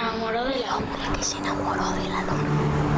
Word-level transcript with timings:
enamoró 0.00 0.44
de 0.46 0.58
la 0.60 0.76
hombre 0.78 1.02
que 1.14 1.22
se 1.22 1.36
enamoró 1.36 1.90
de 1.90 2.08
la 2.08 2.22
luna. 2.22 2.89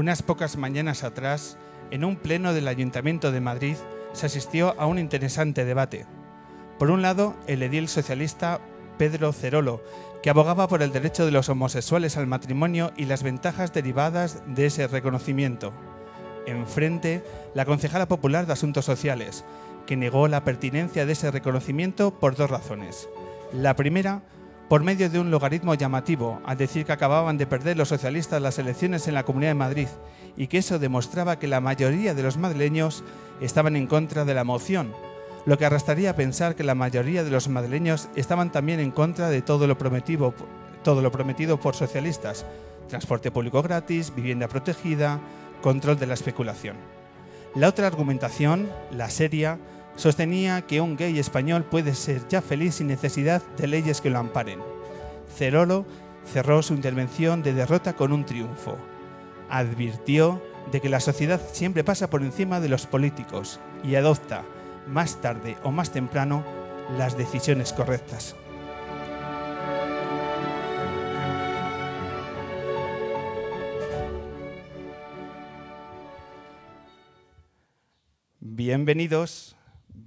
Unas 0.00 0.22
pocas 0.22 0.56
mañanas 0.56 1.04
atrás, 1.04 1.58
en 1.90 2.06
un 2.06 2.16
pleno 2.16 2.54
del 2.54 2.68
Ayuntamiento 2.68 3.32
de 3.32 3.42
Madrid, 3.42 3.76
se 4.14 4.24
asistió 4.24 4.74
a 4.80 4.86
un 4.86 4.98
interesante 4.98 5.66
debate. 5.66 6.06
Por 6.78 6.90
un 6.90 7.02
lado, 7.02 7.36
el 7.46 7.62
edil 7.62 7.86
socialista 7.86 8.62
Pedro 8.96 9.34
Cerolo, 9.34 9.84
que 10.22 10.30
abogaba 10.30 10.68
por 10.68 10.82
el 10.82 10.90
derecho 10.90 11.26
de 11.26 11.32
los 11.32 11.50
homosexuales 11.50 12.16
al 12.16 12.26
matrimonio 12.26 12.92
y 12.96 13.04
las 13.04 13.22
ventajas 13.22 13.74
derivadas 13.74 14.42
de 14.46 14.64
ese 14.64 14.86
reconocimiento. 14.86 15.74
Enfrente, 16.46 17.22
la 17.52 17.66
concejala 17.66 18.08
popular 18.08 18.46
de 18.46 18.54
Asuntos 18.54 18.86
Sociales, 18.86 19.44
que 19.86 19.98
negó 19.98 20.28
la 20.28 20.44
pertinencia 20.44 21.04
de 21.04 21.12
ese 21.12 21.30
reconocimiento 21.30 22.18
por 22.18 22.36
dos 22.36 22.48
razones. 22.48 23.06
La 23.52 23.76
primera, 23.76 24.22
por 24.70 24.84
medio 24.84 25.10
de 25.10 25.18
un 25.18 25.32
logaritmo 25.32 25.74
llamativo, 25.74 26.40
al 26.46 26.56
decir 26.56 26.86
que 26.86 26.92
acababan 26.92 27.36
de 27.36 27.48
perder 27.48 27.76
los 27.76 27.88
socialistas 27.88 28.40
las 28.40 28.56
elecciones 28.60 29.08
en 29.08 29.14
la 29.14 29.24
Comunidad 29.24 29.50
de 29.50 29.54
Madrid 29.56 29.88
y 30.36 30.46
que 30.46 30.58
eso 30.58 30.78
demostraba 30.78 31.40
que 31.40 31.48
la 31.48 31.60
mayoría 31.60 32.14
de 32.14 32.22
los 32.22 32.36
madrileños 32.36 33.02
estaban 33.40 33.74
en 33.74 33.88
contra 33.88 34.24
de 34.24 34.32
la 34.32 34.44
moción, 34.44 34.92
lo 35.44 35.58
que 35.58 35.66
arrastraría 35.66 36.10
a 36.10 36.14
pensar 36.14 36.54
que 36.54 36.62
la 36.62 36.76
mayoría 36.76 37.24
de 37.24 37.32
los 37.32 37.48
madrileños 37.48 38.08
estaban 38.14 38.52
también 38.52 38.78
en 38.78 38.92
contra 38.92 39.28
de 39.28 39.42
todo 39.42 39.66
lo 39.66 39.76
prometido, 39.76 40.32
todo 40.84 41.02
lo 41.02 41.10
prometido 41.10 41.58
por 41.58 41.74
socialistas, 41.74 42.46
transporte 42.88 43.32
público 43.32 43.62
gratis, 43.62 44.14
vivienda 44.14 44.46
protegida, 44.46 45.18
control 45.62 45.98
de 45.98 46.06
la 46.06 46.14
especulación. 46.14 46.76
La 47.56 47.66
otra 47.66 47.88
argumentación, 47.88 48.70
la 48.92 49.10
seria, 49.10 49.58
sostenía 50.00 50.62
que 50.62 50.80
un 50.80 50.96
gay 50.96 51.18
español 51.18 51.62
puede 51.64 51.94
ser 51.94 52.26
ya 52.26 52.40
feliz 52.40 52.76
sin 52.76 52.86
necesidad 52.86 53.42
de 53.58 53.66
leyes 53.66 54.00
que 54.00 54.08
lo 54.08 54.18
amparen. 54.18 54.58
Cerolo 55.36 55.84
cerró 56.24 56.62
su 56.62 56.72
intervención 56.72 57.42
de 57.42 57.52
derrota 57.52 57.92
con 57.92 58.10
un 58.12 58.24
triunfo. 58.24 58.78
Advirtió 59.50 60.42
de 60.72 60.80
que 60.80 60.88
la 60.88 61.00
sociedad 61.00 61.38
siempre 61.52 61.84
pasa 61.84 62.08
por 62.08 62.22
encima 62.22 62.60
de 62.60 62.70
los 62.70 62.86
políticos 62.86 63.60
y 63.84 63.94
adopta, 63.96 64.42
más 64.88 65.20
tarde 65.20 65.58
o 65.64 65.70
más 65.70 65.92
temprano, 65.92 66.44
las 66.96 67.18
decisiones 67.18 67.74
correctas. 67.74 68.34
Bienvenidos, 78.40 79.56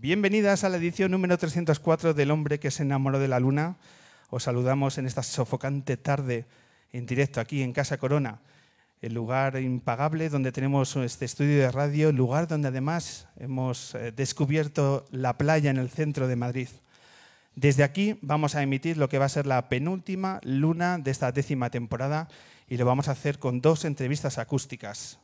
bienvenidas 0.04 0.66
a 0.66 0.70
la 0.70 0.76
edición 0.76 1.12
número 1.12 1.38
304 1.38 2.14
del 2.14 2.30
hombre 2.32 2.60
que 2.60 2.72
se 2.72 2.84
enamoró 2.84 3.20
de 3.20 3.30
la 3.30 3.40
luna. 3.40 3.78
Os 4.30 4.44
saludamos 4.44 4.98
en 4.98 5.06
esta 5.06 5.24
sofocante 5.24 5.96
tarde 5.96 6.46
en 6.92 7.06
directo 7.06 7.40
aquí 7.40 7.62
en 7.62 7.72
Casa 7.72 7.98
Corona, 7.98 8.42
el 9.02 9.14
lugar 9.14 9.56
impagable 9.62 10.28
donde 10.28 10.52
tenemos 10.52 10.94
este 10.98 11.24
estudio 11.24 11.58
de 11.58 11.72
radio, 11.72 12.12
lugar 12.12 12.50
donde 12.50 12.68
además 12.68 13.30
hemos 13.40 13.96
eh, 13.96 14.12
descubierto 14.12 15.06
la 15.10 15.38
playa 15.38 15.72
en 15.72 15.78
el 15.78 15.90
centro 15.90 16.28
de 16.28 16.36
Madrid. 16.36 16.68
Desde 17.56 17.86
aquí 17.86 18.20
vamos 18.22 18.56
a 18.56 18.62
emitir 18.62 18.98
lo 18.98 19.08
que 19.08 19.20
va 19.20 19.26
a 19.26 19.30
ser 19.30 19.46
la 19.46 19.70
penúltima 19.70 20.42
luna 20.44 20.98
de 20.98 21.12
esta 21.12 21.32
décima 21.32 21.70
temporada 21.70 22.28
y 22.68 22.76
lo 22.76 22.86
vamos 22.86 23.08
a 23.08 23.12
hacer 23.12 23.40
con 23.40 23.62
dos 23.62 23.86
entrevistas 23.86 24.38
acústicas. 24.38 25.23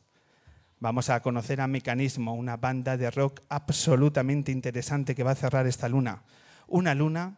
Vamos 0.82 1.10
a 1.10 1.20
conocer 1.20 1.60
a 1.60 1.66
Mecanismo, 1.66 2.34
una 2.34 2.56
banda 2.56 2.96
de 2.96 3.10
rock 3.10 3.42
absolutamente 3.50 4.50
interesante 4.50 5.14
que 5.14 5.22
va 5.22 5.32
a 5.32 5.34
cerrar 5.34 5.66
esta 5.66 5.90
luna. 5.90 6.22
Una 6.66 6.94
luna 6.94 7.36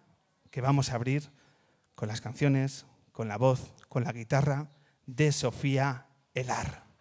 que 0.52 0.60
vamos 0.60 0.90
a 0.90 0.94
abrir 0.94 1.28
con 1.96 2.06
las 2.06 2.20
canciones, 2.20 2.86
con 3.10 3.26
la 3.26 3.38
voz, 3.38 3.74
con 3.88 4.04
la 4.04 4.12
guitarra 4.12 4.68
de 5.06 5.32
Sofía 5.32 6.06
Elar. 6.34 6.91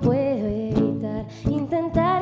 Puedo 0.00 0.46
evitar 0.48 1.26
intentar 1.46 2.17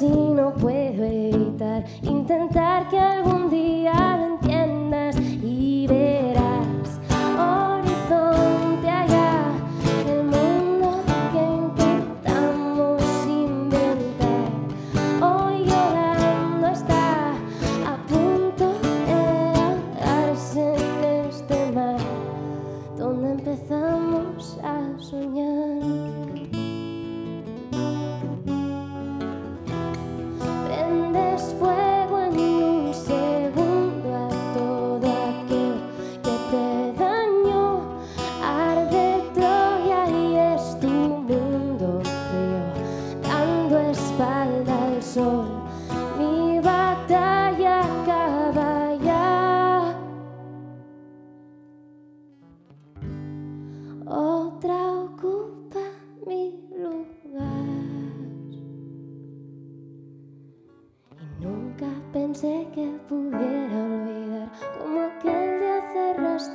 y 0.00 0.06
no 0.08 0.52
puedo 0.54 1.04
evitar 1.04 1.84
intentar 2.02 2.88
que 2.88 2.98
algún 2.98 3.37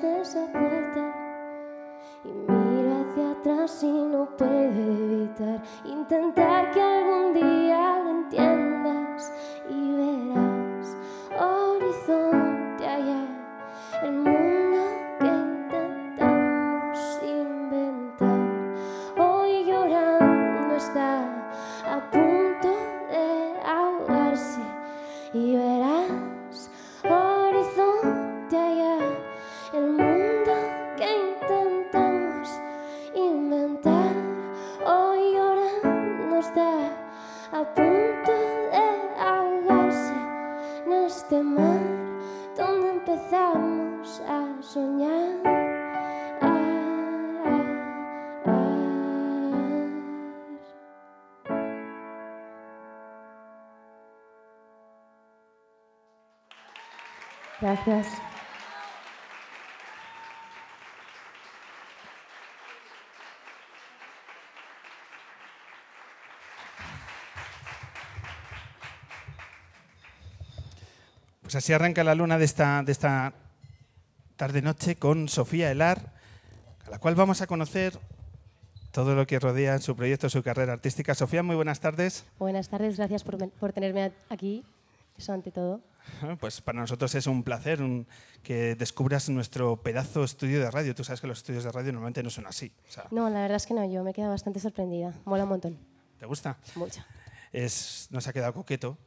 esa 0.03 0.45
puerta. 0.51 1.15
Y 2.25 2.29
miro 2.29 2.91
hacia 3.01 3.31
atrás 3.31 3.83
y 3.83 3.91
no 3.91 4.27
puedo 4.37 4.51
evitar 4.51 5.61
intentar 5.85 6.71
que 6.71 6.81
algún 6.81 7.33
día 7.33 7.72
Gracias. 57.85 58.21
Pues 71.41 71.55
así 71.55 71.73
arranca 71.73 72.03
la 72.03 72.15
luna 72.15 72.37
de 72.37 72.45
esta, 72.45 72.83
de 72.83 72.91
esta 72.91 73.33
tarde-noche 74.37 74.95
con 74.95 75.27
Sofía 75.27 75.71
Elar, 75.71 76.13
a 76.85 76.89
la 76.89 76.99
cual 76.99 77.15
vamos 77.15 77.41
a 77.41 77.47
conocer 77.47 77.99
todo 78.91 79.13
lo 79.13 79.27
que 79.27 79.39
rodea 79.39 79.77
su 79.79 79.95
proyecto, 79.95 80.29
su 80.29 80.41
carrera 80.41 80.73
artística. 80.73 81.13
Sofía, 81.15 81.43
muy 81.43 81.55
buenas 81.55 81.79
tardes. 81.79 82.25
Buenas 82.39 82.69
tardes, 82.69 82.97
gracias 82.97 83.23
por, 83.23 83.49
por 83.49 83.73
tenerme 83.73 84.13
aquí. 84.29 84.63
Eso 85.17 85.33
ante 85.33 85.51
todo. 85.51 85.81
Pues 86.41 86.59
para 86.61 86.81
nosotros 86.81 87.15
es 87.15 87.27
un 87.27 87.43
placer 87.43 87.81
un- 87.81 88.05
que 88.41 88.75
descubras 88.75 89.29
nuestro 89.29 89.77
pedazo 89.81 90.23
estudio 90.25 90.59
de 90.59 90.69
radio. 90.69 90.93
Tú 90.93 91.03
sabes 91.05 91.21
que 91.21 91.27
los 91.27 91.37
estudios 91.37 91.63
de 91.63 91.71
radio 91.71 91.93
normalmente 91.93 92.21
no 92.23 92.29
son 92.29 92.45
así. 92.45 92.73
O 92.89 92.91
sea, 92.91 93.05
No, 93.11 93.29
la 93.29 93.39
verdad 93.41 93.55
es 93.55 93.65
que 93.65 93.73
no, 93.73 93.85
yo 93.89 94.03
me 94.03 94.11
he 94.11 94.13
quedado 94.13 94.31
bastante 94.31 94.59
sorprendida. 94.59 95.13
Mola 95.25 95.43
un 95.43 95.49
montón, 95.49 95.77
¿Te 96.19 96.25
gusta? 96.25 96.57
mucho. 96.75 97.01
Es, 97.53 98.07
nos 98.11 98.27
ha 98.27 98.33
quedado 98.33 98.53
coqueto. 98.53 98.97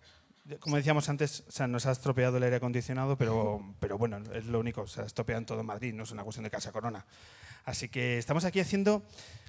Como 0.60 0.76
decíamos 0.76 1.08
antes, 1.08 1.42
o 1.48 1.50
sea, 1.50 1.66
nos 1.66 1.86
ha 1.86 1.90
estropeado 1.90 2.36
el 2.38 2.42
aire 2.44 2.56
acondicionado, 2.56 3.18
pero, 3.18 3.60
pero 3.80 3.98
bueno, 3.98 4.18
es 4.32 4.46
lo 4.46 4.58
único. 4.60 4.86
Se 4.86 5.02
ha 5.02 5.04
estropeado 5.04 5.40
en 5.40 5.46
todo 5.46 5.62
Madrid, 5.64 5.92
no 5.92 6.04
es 6.04 6.12
una 6.12 6.22
cuestión 6.24 6.44
de 6.44 6.50
Casa 6.50 6.72
Corona. 6.72 7.04
Así 7.66 7.88
que 7.90 8.16
estamos 8.16 8.44
aquí 8.46 8.60
haciendo 8.60 9.02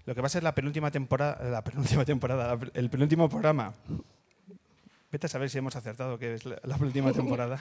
lo 0.06 0.16
que 0.16 0.22
va 0.22 0.28
a 0.28 0.30
ser 0.30 0.44
la 0.44 0.54
penúltima 0.56 0.90
temporada, 0.92 1.50
la 1.50 1.64
penúltima 1.64 2.04
temporada, 2.04 2.58
el 2.74 2.90
penúltimo 2.90 3.30
programa. 3.30 3.74
Vete 5.18 5.26
a 5.26 5.30
saber 5.30 5.50
si 5.50 5.58
hemos 5.58 5.76
acertado 5.76 6.20
que 6.20 6.36
es 6.36 6.46
la, 6.46 6.60
la 6.64 6.78
penúltima 6.78 7.12
temporada. 7.22 7.60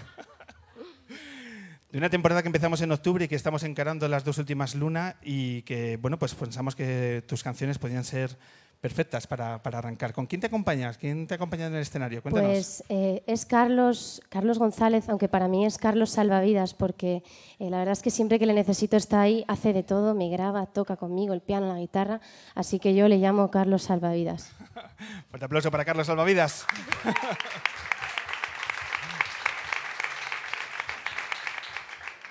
De 1.90 1.98
una 1.98 2.10
temporada 2.10 2.42
que 2.42 2.48
empezamos 2.48 2.80
en 2.80 2.90
octubre 2.90 3.24
y 3.24 3.28
que 3.28 3.36
estamos 3.36 3.62
encarando 3.62 4.08
las 4.08 4.24
dos 4.24 4.38
últimas 4.38 4.74
lunas 4.74 5.14
y 5.22 5.62
que, 5.62 5.96
bueno, 5.96 6.18
pues 6.18 6.34
pensamos 6.34 6.74
que 6.74 7.22
tus 7.26 7.42
canciones 7.42 7.78
podían 7.78 8.04
ser 8.04 8.36
perfectas 8.80 9.26
para, 9.26 9.62
para 9.62 9.78
arrancar. 9.78 10.12
¿Con 10.12 10.26
quién 10.26 10.40
te 10.40 10.48
acompañas? 10.48 10.98
¿Quién 10.98 11.26
te 11.26 11.34
acompaña 11.34 11.66
en 11.66 11.74
el 11.74 11.82
escenario? 11.82 12.22
Cuéntanos. 12.22 12.50
Pues 12.50 12.84
eh, 12.88 13.22
es 13.26 13.46
Carlos, 13.46 14.22
Carlos 14.28 14.58
González, 14.58 15.08
aunque 15.08 15.28
para 15.28 15.48
mí 15.48 15.64
es 15.64 15.78
Carlos 15.78 16.10
Salvavidas, 16.10 16.74
porque 16.74 17.22
eh, 17.58 17.70
la 17.70 17.78
verdad 17.78 17.92
es 17.92 18.02
que 18.02 18.10
siempre 18.10 18.38
que 18.38 18.46
le 18.46 18.52
necesito 18.52 18.96
está 18.96 19.20
ahí, 19.20 19.44
hace 19.48 19.72
de 19.72 19.82
todo, 19.82 20.14
me 20.14 20.28
graba, 20.28 20.66
toca 20.66 20.96
conmigo 20.96 21.34
el 21.34 21.40
piano, 21.40 21.68
la 21.72 21.78
guitarra, 21.78 22.20
así 22.54 22.78
que 22.78 22.94
yo 22.94 23.08
le 23.08 23.18
llamo 23.18 23.50
Carlos 23.50 23.84
Salvavidas. 23.84 24.52
Fuerte 25.30 25.44
aplauso 25.46 25.70
para 25.70 25.84
Carlos 25.84 26.06
Salvavidas. 26.06 26.66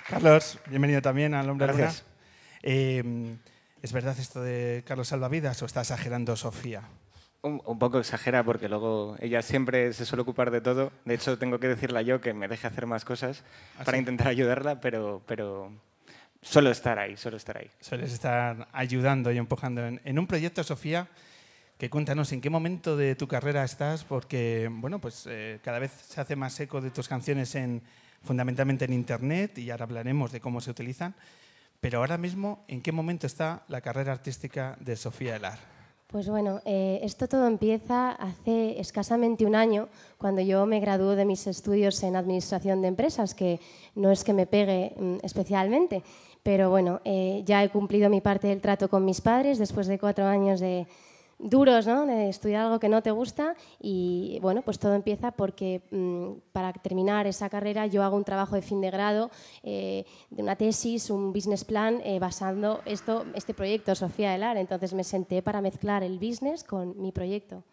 Carlos, 0.07 0.59
bienvenido 0.69 1.01
también 1.01 1.33
al 1.33 1.49
Hombre 1.49 1.65
Luna. 1.65 1.79
Gracias. 1.79 2.05
Eh, 2.61 3.35
¿Es 3.81 3.91
verdad 3.91 4.15
esto 4.19 4.39
de 4.41 4.83
Carlos 4.85 5.07
Salvavidas 5.07 5.59
o 5.63 5.65
está 5.65 5.81
exagerando 5.81 6.35
Sofía? 6.35 6.83
Un, 7.41 7.59
un 7.65 7.79
poco 7.79 7.97
exagera 7.97 8.43
porque 8.43 8.69
luego 8.69 9.15
ella 9.19 9.41
siempre 9.41 9.93
se 9.93 10.05
suele 10.05 10.21
ocupar 10.21 10.51
de 10.51 10.61
todo. 10.61 10.91
De 11.05 11.15
hecho, 11.15 11.39
tengo 11.39 11.59
que 11.59 11.67
decirle 11.67 12.05
yo 12.05 12.21
que 12.21 12.35
me 12.35 12.47
deje 12.47 12.67
hacer 12.67 12.85
más 12.85 13.03
cosas 13.03 13.43
¿Ah, 13.79 13.83
para 13.83 13.97
sí? 13.97 13.99
intentar 14.01 14.27
ayudarla, 14.27 14.79
pero, 14.79 15.23
pero 15.25 15.71
suelo 16.39 16.69
estar 16.69 16.99
ahí, 16.99 17.17
suelo 17.17 17.37
estar 17.37 17.57
ahí. 17.57 17.71
Sueles 17.79 18.13
estar 18.13 18.67
ayudando 18.73 19.31
y 19.31 19.39
empujando 19.39 19.87
en, 19.87 20.01
en 20.05 20.19
un 20.19 20.27
proyecto, 20.27 20.63
Sofía, 20.63 21.07
que 21.79 21.89
cuéntanos 21.89 22.31
en 22.31 22.41
qué 22.41 22.51
momento 22.51 22.95
de 22.95 23.15
tu 23.15 23.27
carrera 23.27 23.63
estás, 23.63 24.03
porque 24.03 24.69
bueno, 24.71 24.99
pues 24.99 25.25
eh, 25.27 25.59
cada 25.63 25.79
vez 25.79 25.91
se 25.91 26.21
hace 26.21 26.35
más 26.35 26.59
eco 26.59 26.79
de 26.79 26.91
tus 26.91 27.07
canciones 27.07 27.55
en, 27.55 27.81
fundamentalmente 28.25 28.85
en 28.85 28.93
Internet 28.93 29.57
y 29.57 29.69
ahora 29.69 29.85
hablaremos 29.85 30.31
de 30.31 30.41
cómo 30.41 30.59
se 30.59 30.71
utilizan. 30.71 31.15
Pero 31.79 31.99
ahora 31.99 32.17
mismo, 32.17 32.65
¿en 32.67 32.81
qué 32.81 32.91
momento 32.91 33.27
está 33.27 33.63
la 33.67 33.81
carrera 33.81 34.11
artística 34.11 34.77
de 34.79 34.95
Sofía 34.95 35.35
Elar? 35.35 35.59
Pues 36.07 36.29
bueno, 36.29 36.61
eh, 36.65 36.99
esto 37.03 37.27
todo 37.27 37.47
empieza 37.47 38.11
hace 38.11 38.79
escasamente 38.79 39.45
un 39.45 39.55
año, 39.55 39.89
cuando 40.17 40.41
yo 40.41 40.65
me 40.65 40.79
gradué 40.79 41.15
de 41.15 41.25
mis 41.25 41.45
estudios 41.47 42.01
en 42.03 42.15
Administración 42.15 42.81
de 42.81 42.87
Empresas, 42.87 43.33
que 43.33 43.59
no 43.95 44.11
es 44.11 44.23
que 44.23 44.33
me 44.33 44.45
pegue 44.45 44.93
mm, 44.97 45.17
especialmente, 45.23 46.03
pero 46.43 46.69
bueno, 46.69 47.01
eh, 47.05 47.41
ya 47.45 47.63
he 47.63 47.69
cumplido 47.69 48.09
mi 48.09 48.21
parte 48.21 48.47
del 48.47 48.61
trato 48.61 48.87
con 48.87 49.03
mis 49.03 49.19
padres 49.19 49.57
después 49.57 49.87
de 49.87 49.99
cuatro 49.99 50.25
años 50.25 50.59
de, 50.59 50.87
duros, 51.39 51.85
¿no? 51.85 52.05
De 52.05 52.29
estudiar 52.29 52.65
algo 52.65 52.79
que 52.79 52.89
no 52.89 53.01
te 53.01 53.11
gusta 53.11 53.55
y 53.79 54.39
bueno, 54.41 54.61
pues 54.61 54.79
todo 54.79 54.95
empieza 54.95 55.31
porque 55.31 55.81
mm, 55.91 56.51
para 56.51 56.73
terminar 56.73 57.27
esa 57.27 57.49
carrera 57.49 57.87
yo 57.87 58.03
hago 58.03 58.15
un 58.15 58.23
trabajo 58.23 58.55
de 58.55 58.61
fin 58.61 58.81
de 58.81 58.91
grado, 58.91 59.31
eh, 59.63 60.05
de 60.29 60.43
una 60.43 60.55
tesis, 60.55 61.09
un 61.09 61.33
business 61.33 61.65
plan 61.65 62.01
eh, 62.03 62.19
basando 62.19 62.81
esto, 62.85 63.25
este 63.35 63.53
proyecto, 63.53 63.95
Sofía 63.95 64.35
Elar. 64.35 64.57
Entonces 64.57 64.93
me 64.93 65.03
senté 65.03 65.41
para 65.41 65.61
mezclar 65.61 66.03
el 66.03 66.19
business 66.19 66.63
con 66.63 66.99
mi 67.01 67.11
proyecto. 67.11 67.63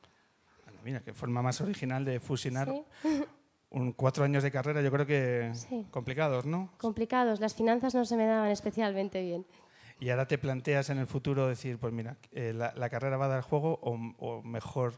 Bueno, 0.65 0.81
mira, 0.85 1.01
qué 1.01 1.13
forma 1.13 1.43
más 1.43 1.61
original 1.61 2.05
de 2.05 2.21
fusionar 2.21 2.73
un, 3.71 3.93
cuatro 3.93 4.25
años 4.25 4.43
de 4.43 4.51
carrera, 4.51 4.83
yo 4.83 4.91
creo 4.91 5.07
que 5.07 5.53
complicados, 5.91 6.47
¿no? 6.47 6.71
Complicados, 6.79 7.41
las 7.41 7.55
finanzas 7.55 7.95
no 7.95 8.05
se 8.05 8.17
me 8.17 8.27
daban 8.27 8.51
especialmente 8.51 9.23
bien. 9.23 9.47
Y 10.03 10.11
ahora 10.11 10.27
te 10.27 10.37
planteas 10.37 10.91
en 10.91 10.99
el 10.99 11.07
futuro 11.07 11.47
decir, 11.47 11.79
pues 11.79 11.93
mira, 11.93 12.17
eh, 12.33 12.53
la, 12.53 12.91
carrera 12.91 13.17
va 13.17 13.27
a 13.27 13.29
dar 13.29 13.43
juego 13.43 13.79
o, 13.83 14.43
mejor 14.43 14.95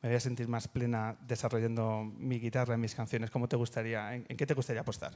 me 0.00 0.10
voy 0.10 0.16
a 0.18 0.20
sentir 0.20 0.46
más 0.46 0.68
plena 0.68 1.16
desarrollando 1.22 2.04
mi 2.16 2.38
guitarra, 2.38 2.76
mis 2.76 2.94
canciones. 2.94 3.28
¿Cómo 3.32 3.48
te 3.48 3.56
gustaría, 3.56 4.14
en, 4.14 4.24
qué 4.24 4.46
te 4.46 4.54
gustaría 4.54 4.82
apostar? 4.82 5.14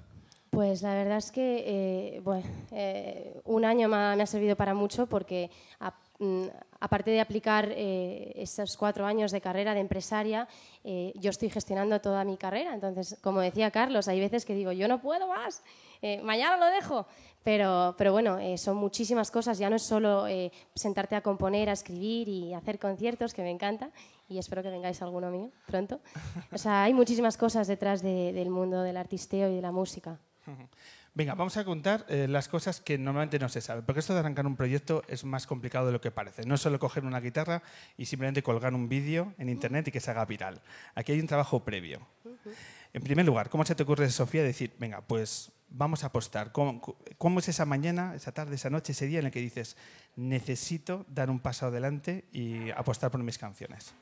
Pues 0.51 0.83
la 0.83 0.95
verdad 0.95 1.19
es 1.19 1.31
que 1.31 1.63
eh, 1.65 2.21
bueno, 2.25 2.43
eh, 2.73 3.41
un 3.45 3.65
año 3.65 3.89
me 3.89 3.97
ha, 3.97 4.27
servido 4.27 4.57
para 4.57 4.75
mucho 4.75 5.07
porque 5.07 5.49
mm, 6.19 6.47
aparte 6.81 7.13
de 7.13 7.21
aplicar 7.21 7.71
esos 7.71 8.77
cuatro 8.77 9.07
años 9.07 9.31
de 9.31 9.41
carrera 9.41 9.75
de 9.75 9.81
empresaria, 9.81 10.49
yo 10.83 11.31
estoy 11.31 11.51
gestionando 11.51 12.01
toda 12.01 12.25
mi 12.25 12.37
carrera. 12.37 12.75
Entonces, 12.75 13.17
como 13.23 13.41
decía 13.43 13.71
Carlos, 13.71 14.09
hay 14.09 14.19
veces 14.19 14.45
que 14.45 14.57
digo, 14.57 14.73
yo 14.73 14.89
no 14.89 15.01
puedo 15.01 15.29
más, 15.29 15.63
mañana 16.25 16.57
lo 16.57 16.67
dejo. 16.67 17.07
Pero, 17.43 17.95
pero 17.97 18.13
bueno, 18.13 18.39
eh, 18.39 18.59
son 18.59 18.77
muchísimas 18.77 19.31
cosas, 19.31 19.59
ya 19.59 19.71
no 19.71 19.77
es 19.77 19.83
solo 19.83 20.27
eh, 20.27 20.53
sentarte 20.75 21.17
a 21.17 21.23
componer, 21.23 21.71
a 21.71 21.73
escribir 21.73 22.29
y 22.29 22.53
hacer 22.53 22.79
conciertos, 22.79 23.33
que 23.33 23.43
me 23.43 23.51
encanta, 23.51 23.91
y 24.29 24.39
espero 24.39 24.63
que 24.63 24.69
vengáis 24.69 25.01
alguno 25.01 25.31
mío 25.31 25.51
pronto. 25.67 26.01
O 26.53 26.59
sea, 26.59 26.85
hay 26.85 26.93
muchísimas 26.93 27.37
cosas 27.37 27.67
detrás 27.67 28.03
del 28.03 28.51
mundo 28.51 28.83
del 28.83 28.97
artisteo 28.97 29.51
y 29.51 29.57
de 29.57 29.63
la 29.63 29.73
música. 29.73 30.19
Venga, 31.13 31.35
vamos 31.35 31.57
a 31.57 31.65
contar 31.65 32.07
eh, 32.09 32.29
las 32.29 32.47
cosas 32.47 32.81
que 32.81 32.97
normalmente 32.97 33.41
no 33.41 33.49
se 33.49 33.61
saben, 33.61 33.85
porque 33.85 33.99
esto 33.99 34.15
de 34.15 34.21
arrancar 34.21 34.47
un 34.47 34.55
proyecto 34.55 35.03
es 35.09 35.25
más 35.25 35.45
complicado 35.45 35.87
de 35.87 35.93
lo 35.93 36.01
que 36.01 36.13
parece. 36.13 36.47
No 36.47 36.55
es 36.55 36.61
solo 36.61 36.79
coger 36.79 37.05
una 37.05 37.19
guitarra 37.19 37.63
y 37.97 38.07
simplemente 38.07 38.45
colgar 38.45 38.75
un 38.75 38.89
vídeo 38.89 39.35
en 39.37 39.49
internet 39.49 39.89
y 39.89 39.91
que 39.91 39.99
se 39.99 40.13
haga 40.13 40.25
viral. 40.25 40.61
Aquí 40.95 41.11
hay 41.11 41.21
un 41.21 41.27
trabajo 41.27 41.65
previo. 41.65 42.07
En 42.93 43.03
primer 43.03 43.27
lugar, 43.27 43.51
¿cómo 43.51 43.65
se 43.65 43.75
te 43.75 43.83
ocurre, 43.83 44.09
Sofía, 44.11 44.45
decir, 44.45 44.73
venga, 44.79 45.01
pues 45.01 45.51
vamos 45.71 46.05
a 46.05 46.09
apostar. 46.09 46.53
¿Cómo, 46.53 47.39
es 47.39 47.49
esa 47.49 47.65
mañana, 47.65 48.15
esa 48.15 48.33
tarde, 48.33 48.57
esa 48.57 48.71
noche, 48.71 48.93
ese 48.93 49.07
día 49.07 49.21
en 49.21 49.27
el 49.27 49.33
que 49.33 49.41
dices, 49.41 49.77
necesito 50.17 51.07
dar 51.09 51.31
un 51.31 51.41
paso 51.41 51.67
adelante 51.67 52.25
y 52.33 52.71
apostar 52.71 53.11
por 53.11 53.23
mis 53.23 53.39
canciones? 53.39 53.95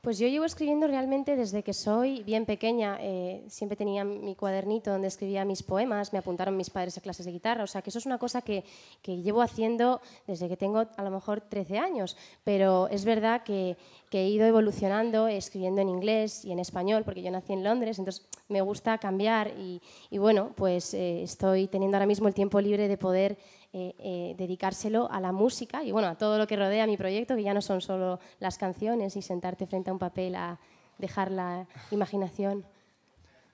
Pues 0.00 0.16
yo 0.18 0.28
llevo 0.28 0.44
escribiendo 0.44 0.86
realmente 0.86 1.34
desde 1.34 1.64
que 1.64 1.72
soy 1.72 2.22
bien 2.22 2.46
pequeña. 2.46 2.98
Eh, 3.00 3.44
siempre 3.48 3.74
tenía 3.74 4.04
mi 4.04 4.36
cuadernito 4.36 4.92
donde 4.92 5.08
escribía 5.08 5.44
mis 5.44 5.64
poemas, 5.64 6.12
me 6.12 6.20
apuntaron 6.20 6.56
mis 6.56 6.70
padres 6.70 6.96
a 6.96 7.00
clases 7.00 7.26
de 7.26 7.32
guitarra, 7.32 7.64
o 7.64 7.66
sea 7.66 7.82
que 7.82 7.90
eso 7.90 7.98
es 7.98 8.06
una 8.06 8.16
cosa 8.16 8.40
que, 8.40 8.64
que 9.02 9.20
llevo 9.22 9.42
haciendo 9.42 10.00
desde 10.28 10.48
que 10.48 10.56
tengo 10.56 10.86
a 10.96 11.02
lo 11.02 11.10
mejor 11.10 11.40
13 11.40 11.78
años. 11.78 12.16
Pero 12.44 12.86
es 12.88 13.04
verdad 13.04 13.42
que, 13.42 13.76
que, 14.08 14.20
he 14.20 14.28
ido 14.28 14.46
evolucionando 14.46 15.26
escribiendo 15.26 15.80
en 15.80 15.88
inglés 15.88 16.44
y 16.44 16.52
en 16.52 16.60
español, 16.60 17.02
porque 17.02 17.20
yo 17.20 17.32
nací 17.32 17.52
en 17.52 17.64
Londres, 17.64 17.98
entonces 17.98 18.24
me 18.48 18.60
gusta 18.60 18.98
cambiar 18.98 19.48
y, 19.58 19.82
y 20.10 20.18
bueno, 20.18 20.52
pues 20.54 20.94
eh, 20.94 21.24
estoy 21.24 21.66
teniendo 21.66 21.96
ahora 21.96 22.06
mismo 22.06 22.28
el 22.28 22.34
tiempo 22.34 22.60
libre 22.60 22.86
de 22.86 22.96
poder 22.98 23.36
eh, 23.72 23.94
eh, 23.98 24.34
dedicárselo 24.38 25.10
a 25.10 25.20
la 25.20 25.32
música 25.32 25.84
y 25.84 25.92
bueno, 25.92 26.08
a 26.08 26.14
todo 26.16 26.38
lo 26.38 26.46
que 26.46 26.56
rodea 26.56 26.86
mi 26.86 26.96
proyecto, 26.96 27.36
que 27.36 27.42
ya 27.42 27.54
no 27.54 27.60
son 27.60 27.80
solo 27.80 28.18
las 28.40 28.56
canciones 28.56 29.16
y 29.16 29.22
sentarte 29.22 29.66
frente 29.66 29.90
a 29.90 29.92
un 29.92 29.98
papel 29.98 30.34
a 30.36 30.58
dejar 30.96 31.30
la 31.30 31.66
imaginación 31.90 32.64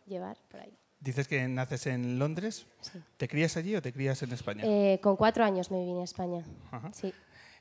llevar 0.07 0.37
por 0.51 0.61
ahí. 0.61 0.73
Dices 1.01 1.29
que 1.29 1.47
naces 1.49 1.87
en 1.87 2.19
Londres. 2.19 2.67
¿Te 3.17 3.29
crías 3.29 3.57
allí 3.57 3.77
o 3.77 3.83
te 3.83 3.93
crías 3.93 4.23
en 4.23 4.33
España? 4.33 4.63
Eh, 4.65 5.01
con 5.03 5.17
cuatro 5.17 5.45
años 5.45 5.71
me 5.71 5.85
vine 5.85 6.01
a 6.01 6.05
España. 6.05 6.45
Sí. 6.93 7.13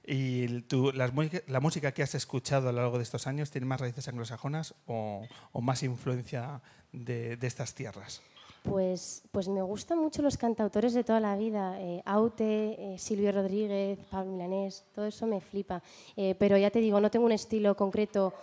¿Y 0.06 0.62
tú, 0.64 0.92
la 0.94 1.60
música 1.60 1.92
que 1.94 2.04
has 2.04 2.14
escuchado 2.16 2.70
a 2.70 2.72
lo 2.72 2.82
largo 2.82 2.98
de 2.98 3.04
estos 3.04 3.26
años 3.26 3.52
tiene 3.52 3.66
más 3.66 3.82
raíces 3.82 4.08
anglosajonas 4.08 4.76
o, 4.86 5.26
o 5.52 5.62
más 5.62 5.82
influencia 5.84 6.62
de, 6.92 7.36
de 7.36 7.48
estas 7.48 7.74
tierras? 7.74 8.22
Pues, 8.64 9.24
pues 9.32 9.50
me 9.50 9.62
gustan 9.62 10.00
mucho 10.00 10.22
los 10.22 10.38
cantautores 10.38 10.94
de 10.94 11.04
toda 11.04 11.20
la 11.20 11.36
vida, 11.36 11.80
eh, 11.82 12.02
Aute, 12.06 12.94
eh, 12.94 12.98
Silvio 12.98 13.32
Rodríguez, 13.34 14.00
Pablo 14.10 14.32
Milanés, 14.32 14.86
todo 14.96 15.06
eso 15.06 15.28
me 15.28 15.42
flipa. 15.42 15.84
Eh, 16.16 16.34
pero 16.40 16.58
ya 16.58 16.72
te 16.72 16.80
digo, 16.80 17.02
no 17.02 17.12
tengo 17.12 17.26
un 17.26 17.34
estilo 17.34 17.76
concreto 17.76 18.34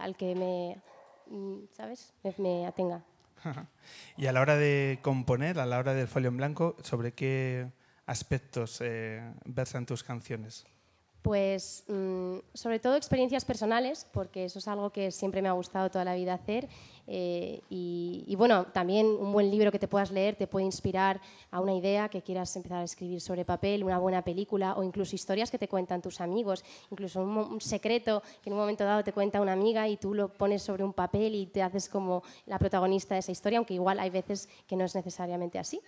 al 0.00 0.16
que 0.16 0.36
me, 0.36 1.36
mm, 1.36 1.64
¿sabes? 1.72 2.14
me, 2.38 2.64
atenga. 2.64 3.02
y 4.16 4.26
a 4.26 4.32
la 4.32 4.40
hora 4.40 4.56
de 4.56 5.00
componer, 5.02 5.58
a 5.58 5.66
la 5.66 5.78
hora 5.78 5.94
del 5.94 6.06
folio 6.06 6.28
en 6.28 6.36
blanco, 6.36 6.76
¿sobre 6.82 7.12
qué 7.12 7.66
aspectos 8.06 8.80
versan 9.44 9.84
tus 9.84 10.04
canciones? 10.04 10.64
Pues 11.26 11.82
mm, 11.88 12.36
sobre 12.54 12.78
todo 12.78 12.94
experiencias 12.94 13.44
personales, 13.44 14.06
porque 14.12 14.44
eso 14.44 14.60
es 14.60 14.68
algo 14.68 14.90
que 14.90 15.10
siempre 15.10 15.42
me 15.42 15.48
ha 15.48 15.52
gustado 15.52 15.90
toda 15.90 16.04
la 16.04 16.14
vida 16.14 16.34
hacer. 16.34 16.68
Eh, 17.08 17.62
y, 17.68 18.32
bueno, 18.38 18.66
también 18.66 19.08
un 19.08 19.32
buen 19.32 19.50
libro 19.50 19.72
que 19.72 19.80
te 19.80 19.88
puedas 19.88 20.12
leer 20.12 20.36
te 20.36 20.46
puede 20.46 20.66
inspirar 20.66 21.20
a 21.50 21.60
una 21.60 21.74
idea 21.74 22.08
que 22.08 22.22
quieras 22.22 22.54
empezar 22.54 22.78
a 22.78 22.84
escribir 22.84 23.20
sobre 23.20 23.44
papel, 23.44 23.82
una 23.82 23.98
buena 23.98 24.22
película 24.22 24.74
o 24.76 24.84
incluso 24.84 25.16
historias 25.16 25.50
que 25.50 25.58
te 25.58 25.66
cuentan 25.66 26.00
tus 26.00 26.20
amigos, 26.20 26.64
incluso 26.92 27.20
un, 27.20 27.60
secreto 27.60 28.22
que 28.40 28.50
en 28.50 28.52
un 28.52 28.60
momento 28.60 28.84
dado 28.84 29.02
te 29.02 29.12
cuenta 29.12 29.40
una 29.40 29.54
amiga 29.54 29.88
y 29.88 29.96
tú 29.96 30.14
lo 30.14 30.28
pones 30.28 30.62
sobre 30.62 30.84
un 30.84 30.92
papel 30.92 31.34
y 31.34 31.46
te 31.46 31.60
haces 31.60 31.88
como 31.88 32.22
la 32.46 32.56
protagonista 32.60 33.14
de 33.14 33.18
esa 33.18 33.32
historia, 33.32 33.58
aunque 33.58 33.74
igual 33.74 33.98
hay 33.98 34.10
veces 34.10 34.48
que 34.68 34.76
no 34.76 34.84
es 34.84 34.94
necesariamente 34.94 35.58
así. 35.58 35.80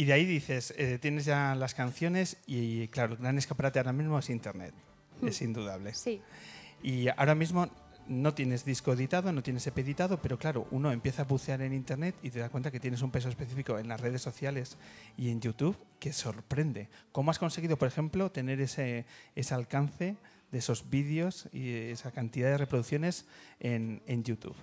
Y 0.00 0.06
de 0.06 0.14
ahí 0.14 0.24
dices, 0.24 0.72
eh, 0.78 0.96
tienes 0.98 1.26
ya 1.26 1.54
las 1.54 1.74
canciones 1.74 2.38
y 2.46 2.88
claro, 2.88 3.12
el 3.12 3.18
gran 3.18 3.36
escaparate 3.36 3.80
ahora 3.80 3.92
mismo 3.92 4.18
es 4.18 4.30
Internet, 4.30 4.72
hmm. 5.20 5.28
es 5.28 5.42
indudable. 5.42 5.92
Sí. 5.92 6.22
Y 6.82 7.08
ahora 7.08 7.34
mismo 7.34 7.68
no 8.08 8.32
tienes 8.32 8.64
disco 8.64 8.94
editado, 8.94 9.30
no 9.30 9.42
tienes 9.42 9.66
EP 9.66 9.76
editado, 9.76 10.16
pero 10.22 10.38
claro, 10.38 10.66
uno 10.70 10.90
empieza 10.90 11.20
a 11.20 11.24
bucear 11.26 11.60
en 11.60 11.74
Internet 11.74 12.14
y 12.22 12.30
te 12.30 12.38
da 12.38 12.48
cuenta 12.48 12.70
que 12.70 12.80
tienes 12.80 13.02
un 13.02 13.10
peso 13.10 13.28
específico 13.28 13.78
en 13.78 13.88
las 13.88 14.00
redes 14.00 14.22
sociales 14.22 14.78
y 15.18 15.28
en 15.28 15.42
YouTube 15.42 15.76
que 15.98 16.14
sorprende. 16.14 16.88
¿Cómo 17.12 17.30
has 17.30 17.38
conseguido, 17.38 17.76
por 17.76 17.88
ejemplo, 17.88 18.30
tener 18.30 18.58
ese, 18.62 19.04
ese 19.34 19.52
alcance 19.52 20.16
de 20.50 20.58
esos 20.58 20.88
vídeos 20.88 21.46
y 21.52 21.74
esa 21.74 22.10
cantidad 22.10 22.48
de 22.48 22.56
reproducciones 22.56 23.26
en, 23.58 24.00
en 24.06 24.24
YouTube? 24.24 24.56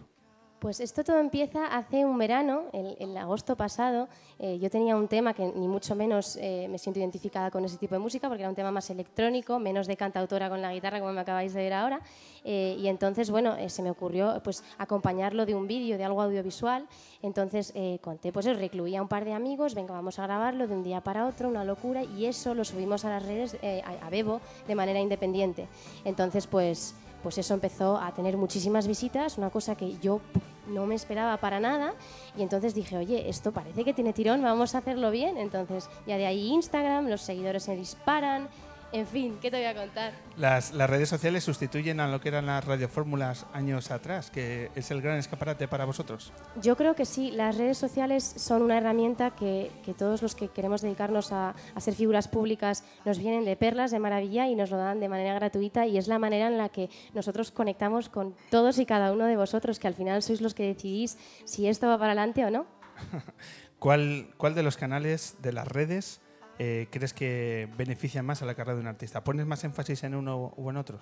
Pues 0.60 0.80
esto 0.80 1.04
todo 1.04 1.20
empieza 1.20 1.68
hace 1.68 2.04
un 2.04 2.18
verano, 2.18 2.64
el, 2.74 3.16
agosto 3.16 3.56
pasado. 3.56 4.08
Eh, 4.40 4.58
yo 4.58 4.72
tenía 4.72 4.96
un 4.96 5.08
tema 5.08 5.36
que 5.36 5.46
ni 5.56 5.68
mucho 5.68 5.96
menos 5.96 6.36
eh, 6.42 6.68
me 6.68 6.80
siento 6.80 7.00
identificada 7.00 7.52
con 7.52 7.64
ese 7.64 7.78
tipo 7.78 7.94
de 7.94 8.00
música 8.00 8.28
porque 8.28 8.42
era 8.42 8.50
un 8.50 8.56
tema 8.56 8.72
más 8.72 8.90
electrónico, 8.90 9.60
menos 9.60 9.86
de 9.86 9.96
cantautora 9.96 10.50
con 10.50 10.60
la 10.60 10.74
guitarra 10.74 11.00
como 11.00 11.14
me 11.14 11.22
acabáis 11.22 11.54
de 11.54 11.62
ver 11.62 11.74
ahora. 11.74 12.02
Eh, 12.44 12.76
y 12.80 12.88
entonces, 12.88 13.30
bueno, 13.30 13.56
se 13.70 13.84
me 13.84 13.92
ocurrió 13.92 14.42
pues 14.44 14.64
acompañarlo 14.80 15.46
de 15.46 15.54
un 15.54 15.68
vídeo, 15.68 15.96
de 15.96 16.06
algo 16.06 16.24
audiovisual. 16.24 16.88
Entonces 17.22 17.72
conté, 18.02 18.32
pues 18.32 18.46
recluía 18.46 19.00
a 19.00 19.02
un 19.04 19.08
par 19.08 19.26
de 19.26 19.34
amigos, 19.34 19.76
venga, 19.76 19.94
vamos 19.94 20.18
a 20.18 20.24
grabarlo 20.24 20.68
de 20.68 20.74
un 20.74 20.84
día 20.84 21.02
para 21.02 21.28
otro, 21.28 21.50
una 21.50 21.66
locura, 21.66 22.04
y 22.04 22.26
eso 22.26 22.56
lo 22.56 22.64
subimos 22.64 23.06
a 23.06 23.10
las 23.10 23.24
redes, 23.24 23.58
a 23.84 24.10
Bebo, 24.10 24.42
de 24.68 24.74
manera 24.74 25.00
independiente. 25.00 25.68
Entonces, 26.04 26.48
pues 26.48 26.96
pues 27.28 27.40
eso 27.40 27.54
empezó 27.54 27.98
a 27.98 28.14
tener 28.14 28.38
muchísimas 28.38 28.88
visitas, 28.88 29.38
una 29.38 29.50
cosa 29.50 29.76
que 29.76 29.98
yo 29.98 30.22
no 30.66 30.86
me 30.86 30.96
esperaba 30.96 31.36
para 31.36 31.60
nada 31.60 31.94
y 32.38 32.42
entonces 32.42 32.74
dije, 32.74 32.96
oye, 32.96 33.28
esto 33.28 33.52
parece 33.52 33.84
que 33.84 33.94
tiene 33.94 34.14
tirón, 34.14 34.42
vamos 34.42 34.76
a 34.76 34.78
hacerlo 34.78 35.12
bien. 35.12 35.36
Entonces 35.36 35.90
ya 36.06 36.16
de 36.16 36.26
ahí 36.26 36.48
Instagram, 36.48 37.10
los 37.10 37.20
seguidores 37.20 37.64
se 37.64 37.76
disparan, 37.76 38.48
en 38.94 39.06
fin, 39.06 39.38
¿qué 39.42 39.52
te 39.52 39.58
voy 39.58 39.66
a 39.66 39.76
contar? 39.76 40.14
Las, 40.38 40.74
redes 40.74 41.10
sociales 41.10 41.44
sustituyen 41.44 42.00
a 42.00 42.08
lo 42.08 42.22
que 42.22 42.30
eran 42.30 42.46
las 42.46 42.64
radiofórmulas 42.64 43.46
años 43.52 43.92
atrás, 43.92 44.32
que 44.32 44.72
es 44.76 44.92
el 44.92 45.02
gran 45.02 45.18
escaparate 45.18 45.68
para 45.68 45.84
vosotros. 45.84 46.32
Yo 46.62 46.78
creo 46.78 46.96
que 46.96 47.06
sí, 47.06 47.32
las 47.32 47.58
redes 47.58 47.78
sociales 47.78 48.24
son 48.24 48.62
una 48.62 48.78
herramienta 48.78 49.32
que, 49.32 49.72
todos 49.98 50.22
los 50.22 50.36
que 50.36 50.48
queremos 50.50 50.82
dedicarnos 50.82 51.32
a, 51.32 51.54
ser 51.78 51.96
figuras 51.96 52.28
públicas 52.28 52.84
nos 53.04 53.20
vienen 53.20 53.44
de 53.46 53.56
perlas, 53.56 53.92
de 53.92 54.00
maravilla 54.00 54.48
y 54.48 54.56
nos 54.56 54.72
lo 54.72 54.78
dan 54.78 55.00
de 55.00 55.10
manera 55.10 55.34
gratuita 55.34 55.86
y 55.86 55.98
es 55.98 56.08
la 56.08 56.20
manera 56.20 56.48
en 56.48 56.58
la 56.58 56.70
que 56.70 56.90
nosotros 57.14 57.52
conectamos 57.52 58.10
con 58.10 58.36
todos 58.50 58.80
y 58.80 58.86
cada 58.86 59.12
uno 59.12 59.26
de 59.26 59.36
vosotros, 59.36 59.80
que 59.80 59.88
al 59.88 59.96
final 59.96 60.24
sois 60.24 60.40
los 60.40 60.54
que 60.54 60.64
decidís 60.64 61.18
si 61.46 61.68
esto 61.68 61.88
va 61.88 61.98
para 61.98 62.12
adelante 62.12 62.46
o 62.46 62.52
no. 62.52 62.66
¿Cuál, 63.80 64.34
¿Cuál 64.38 64.56
de 64.56 64.64
los 64.64 64.78
canales 64.78 65.36
de 65.42 65.54
las 65.54 65.68
redes 65.68 66.22
eh, 66.60 66.88
crees 66.92 67.14
que 67.14 67.70
benefician 67.78 68.26
más 68.26 68.42
a 68.42 68.46
la 68.46 68.56
carrera 68.56 68.76
de 68.76 68.82
un 68.82 68.88
artista? 68.88 69.24
¿Pones 69.24 69.46
más 69.46 69.64
énfasis 69.64 70.04
en 70.04 70.16
uno 70.16 70.54
u 70.58 70.70
en 70.70 70.78
otros? 70.78 71.02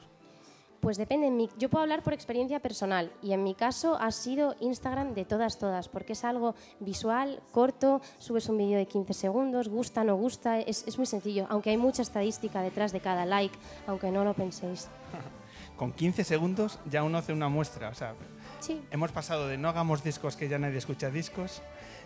Pues 0.81 0.97
depende, 0.97 1.27
en 1.27 1.37
mi- 1.37 1.49
yo 1.57 1.69
puedo 1.69 1.81
hablar 1.81 2.03
por 2.03 2.13
experiencia 2.13 2.59
personal 2.59 3.11
y 3.23 3.31
en 3.33 3.43
mi 3.43 3.55
caso 3.55 3.97
ha 3.99 4.11
sido 4.11 4.55
Instagram 4.59 5.15
de 5.15 5.25
todas, 5.25 5.57
todas, 5.57 5.89
porque 5.89 6.13
es 6.13 6.23
algo 6.23 6.53
visual, 6.79 7.41
corto, 7.51 8.01
subes 8.19 8.49
un 8.49 8.57
vídeo 8.57 8.77
de 8.77 8.85
15 8.85 9.13
segundos, 9.13 9.67
gusta, 9.67 10.03
no 10.03 10.15
gusta, 10.15 10.59
es, 10.59 10.85
es 10.87 10.97
muy 10.97 11.07
sencillo, 11.07 11.47
aunque 11.49 11.71
hay 11.71 11.77
mucha 11.77 12.03
estadística 12.03 12.61
detrás 12.61 12.91
de 12.91 12.99
cada 12.99 13.25
like, 13.25 13.57
aunque 13.87 14.11
no 14.11 14.23
lo 14.23 14.33
penséis. 14.35 14.87
Con 15.77 15.91
15 15.91 16.23
segundos 16.23 16.79
ya 16.89 17.03
uno 17.03 17.17
hace 17.17 17.33
una 17.33 17.49
muestra. 17.49 17.89
O 17.89 17.93
sea, 17.95 18.13
Sí, 18.59 18.81
hemos 18.91 19.11
pasado 19.11 19.47
de 19.47 19.57
no 19.57 19.67
hagamos 19.69 20.03
discos 20.03 20.35
que 20.37 20.47
ya 20.47 20.57
nadie 20.59 20.77
escucha 20.77 21.09
discos, 21.09 21.61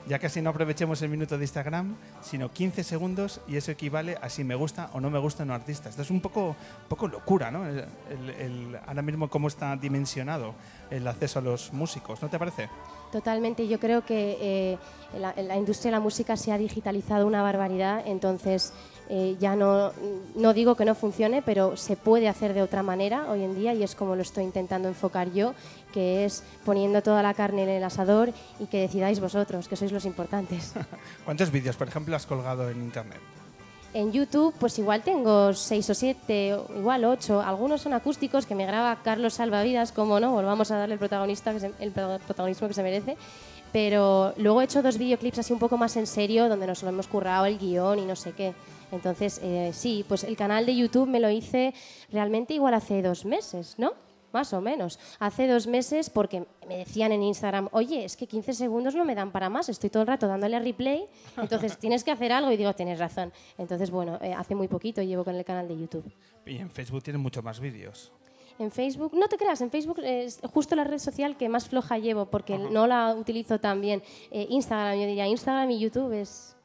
ya 0.08 0.18
casi 0.20 0.42
no 0.42 0.50
aprovechemos 0.50 1.02
el 1.02 1.10
minuto 1.10 1.38
de 1.38 1.44
Instagram, 1.44 1.96
sino 2.22 2.52
15 2.52 2.84
segundos 2.84 3.42
y 3.48 3.58
eso 3.58 3.72
equivale 3.72 4.18
a 4.22 4.30
si 4.30 4.44
me 4.44 4.56
gusta 4.56 4.90
o 4.94 5.00
no 5.00 5.10
me 5.10 5.20
gusta 5.20 5.44
un 5.44 5.52
artista. 5.52 5.90
Esto 5.90 6.02
es 6.02 6.10
un 6.10 6.22
poco, 6.22 6.56
poco 6.88 7.08
locura, 7.08 7.52
¿no? 7.52 7.66
El- 7.68 7.86
el- 8.40 8.80
ahora 8.88 9.02
mismo 9.02 9.30
cómo 9.30 9.48
está 9.48 9.76
dimensionado 9.76 10.54
el 10.90 11.08
acceso 11.08 11.40
a 11.40 11.42
los 11.42 11.72
músicos, 11.74 12.22
¿no 12.22 12.30
te 12.30 12.40
parece? 12.40 12.70
Totalmente, 13.12 13.68
yo 13.68 13.80
creo 13.80 14.06
que 14.06 14.38
eh, 14.40 14.78
la, 15.20 15.34
la 15.36 15.58
industria 15.58 15.92
de 15.92 15.98
la 15.98 16.02
música 16.04 16.38
se 16.38 16.52
ha 16.52 16.58
digitalizado 16.58 17.26
una 17.28 17.42
barbaridad, 17.42 18.04
entonces 18.06 18.74
eh, 19.10 19.36
ya 19.40 19.56
no, 19.56 19.92
no 20.36 20.54
digo 20.54 20.76
que 20.76 20.86
no 20.86 20.94
funcione, 20.96 21.42
pero 21.42 21.76
se 21.76 21.96
puede 21.98 22.28
hacer 22.30 22.54
de 22.54 22.62
otra 22.62 22.84
manera 22.84 23.26
hoy 23.30 23.44
en 23.44 23.56
día 23.56 23.74
y 23.74 23.82
es 23.84 23.96
como 23.96 24.16
lo 24.16 24.22
estoy 24.22 24.44
intentando 24.44 24.88
enfocar 24.88 25.32
yo, 25.34 25.54
que 25.94 26.26
es 26.26 26.44
poniendo 26.64 27.02
toda 27.02 27.24
la 27.24 27.34
carne 27.34 27.64
en 27.64 27.70
el 27.70 27.84
asador 27.84 28.32
y 28.60 28.66
que 28.68 28.82
decidáis 28.82 29.20
vosotros, 29.20 29.68
que 29.68 29.76
sois 29.76 29.92
los 29.92 30.06
importantes. 30.06 30.74
¿Cuántos 31.26 31.52
vídeos, 31.52 31.76
por 31.76 31.88
ejemplo, 31.88 32.16
has 32.16 32.26
colgado 32.28 32.70
en 32.70 32.78
internet? 32.84 33.18
En 33.92 34.12
YouTube, 34.12 34.54
pues 34.60 34.78
igual 34.78 35.02
tengo 35.02 35.52
seis 35.56 35.90
o 35.90 35.96
siete, 35.96 36.56
igual 36.78 37.04
ocho. 37.06 37.42
Algunos 37.42 37.82
son 37.82 37.94
acústicos 37.94 38.46
que 38.46 38.54
me 38.54 38.68
graba 38.68 39.00
Carlos 39.04 39.34
Salvavidas, 39.34 39.92
como 39.92 40.20
no, 40.20 40.32
volvamos 40.32 40.70
a 40.70 40.78
darle 40.78 40.94
el, 40.94 41.00
protagonista 41.00 41.52
el 41.80 41.92
pro- 41.92 42.20
protagonismo 42.24 42.68
que 42.68 42.76
se 42.76 42.84
merece. 42.84 43.18
Pero 43.72 44.34
luego 44.38 44.62
he 44.62 44.66
hecho 44.66 44.84
dos 44.84 45.00
videoclips 45.00 45.40
así 45.40 45.54
un 45.54 45.60
poco 45.60 45.78
más 45.78 45.96
en 45.98 46.06
serio, 46.06 46.50
donde 46.50 46.68
nos 46.68 46.84
lo 46.84 46.90
hemos 46.90 47.08
currado 47.08 47.46
el 47.48 47.58
guion 47.58 47.98
y 47.98 48.06
no 48.06 48.16
sé 48.16 48.34
qué. 48.34 48.54
Entonces, 48.92 49.40
eh, 49.44 49.72
sí, 49.74 50.06
pues 50.08 50.24
el 50.24 50.36
canal 50.36 50.66
de 50.66 50.76
YouTube 50.76 51.08
me 51.08 51.20
lo 51.20 51.30
hice 51.30 51.74
realmente 52.12 52.54
igual 52.54 52.74
hace 52.74 53.02
dos 53.02 53.26
meses, 53.26 53.76
¿no? 53.78 53.94
Más 54.32 54.54
o 54.54 54.62
menos. 54.62 55.00
Hace 55.20 55.48
dos 55.48 55.66
meses 55.66 56.10
porque 56.10 56.46
me 56.68 56.78
decían 56.78 57.12
en 57.12 57.24
Instagram, 57.24 57.70
oye, 57.72 58.06
es 58.06 58.16
que 58.16 58.28
15 58.28 58.54
segundos 58.54 58.94
no 58.94 59.04
me 59.06 59.16
dan 59.16 59.32
para 59.32 59.50
más, 59.50 59.70
estoy 59.70 59.90
todo 59.90 60.04
el 60.04 60.08
rato 60.08 60.28
dándole 60.28 60.56
a 60.56 60.60
replay, 60.60 61.08
entonces 61.38 61.78
tienes 61.80 62.04
que 62.04 62.12
hacer 62.12 62.32
algo 62.32 62.52
y 62.52 62.58
digo, 62.58 62.74
tienes 62.74 63.00
razón. 63.00 63.34
Entonces, 63.58 63.90
bueno, 63.90 64.20
eh, 64.22 64.34
hace 64.34 64.54
muy 64.54 64.68
poquito 64.68 65.02
llevo 65.02 65.24
con 65.24 65.36
el 65.36 65.46
canal 65.46 65.68
de 65.68 65.78
YouTube. 65.78 66.12
Y 66.46 66.58
en 66.58 66.70
Facebook 66.70 67.04
tienen 67.04 67.22
mucho 67.22 67.42
más 67.42 67.60
vídeos. 67.60 68.12
En 68.60 68.72
Facebook, 68.72 69.14
no 69.16 69.30
te 69.30 69.38
creas, 69.38 69.62
en 69.62 69.72
Facebook 69.72 70.00
es 70.04 70.42
justo 70.54 70.76
la 70.76 70.84
red 70.84 71.00
social 71.00 71.38
que 71.38 71.48
más 71.48 71.70
floja 71.70 71.98
llevo 71.98 72.26
porque 72.26 72.58
no 72.58 72.88
la 72.88 73.16
utilizo 73.16 73.60
tan 73.60 73.80
bien. 73.80 74.04
Eh, 74.32 74.48
Instagram, 74.50 75.00
yo 75.00 75.08
diría, 75.08 75.28
Instagram 75.28 75.72
y 75.72 75.80
YouTube 75.80 76.12
es... 76.12 76.56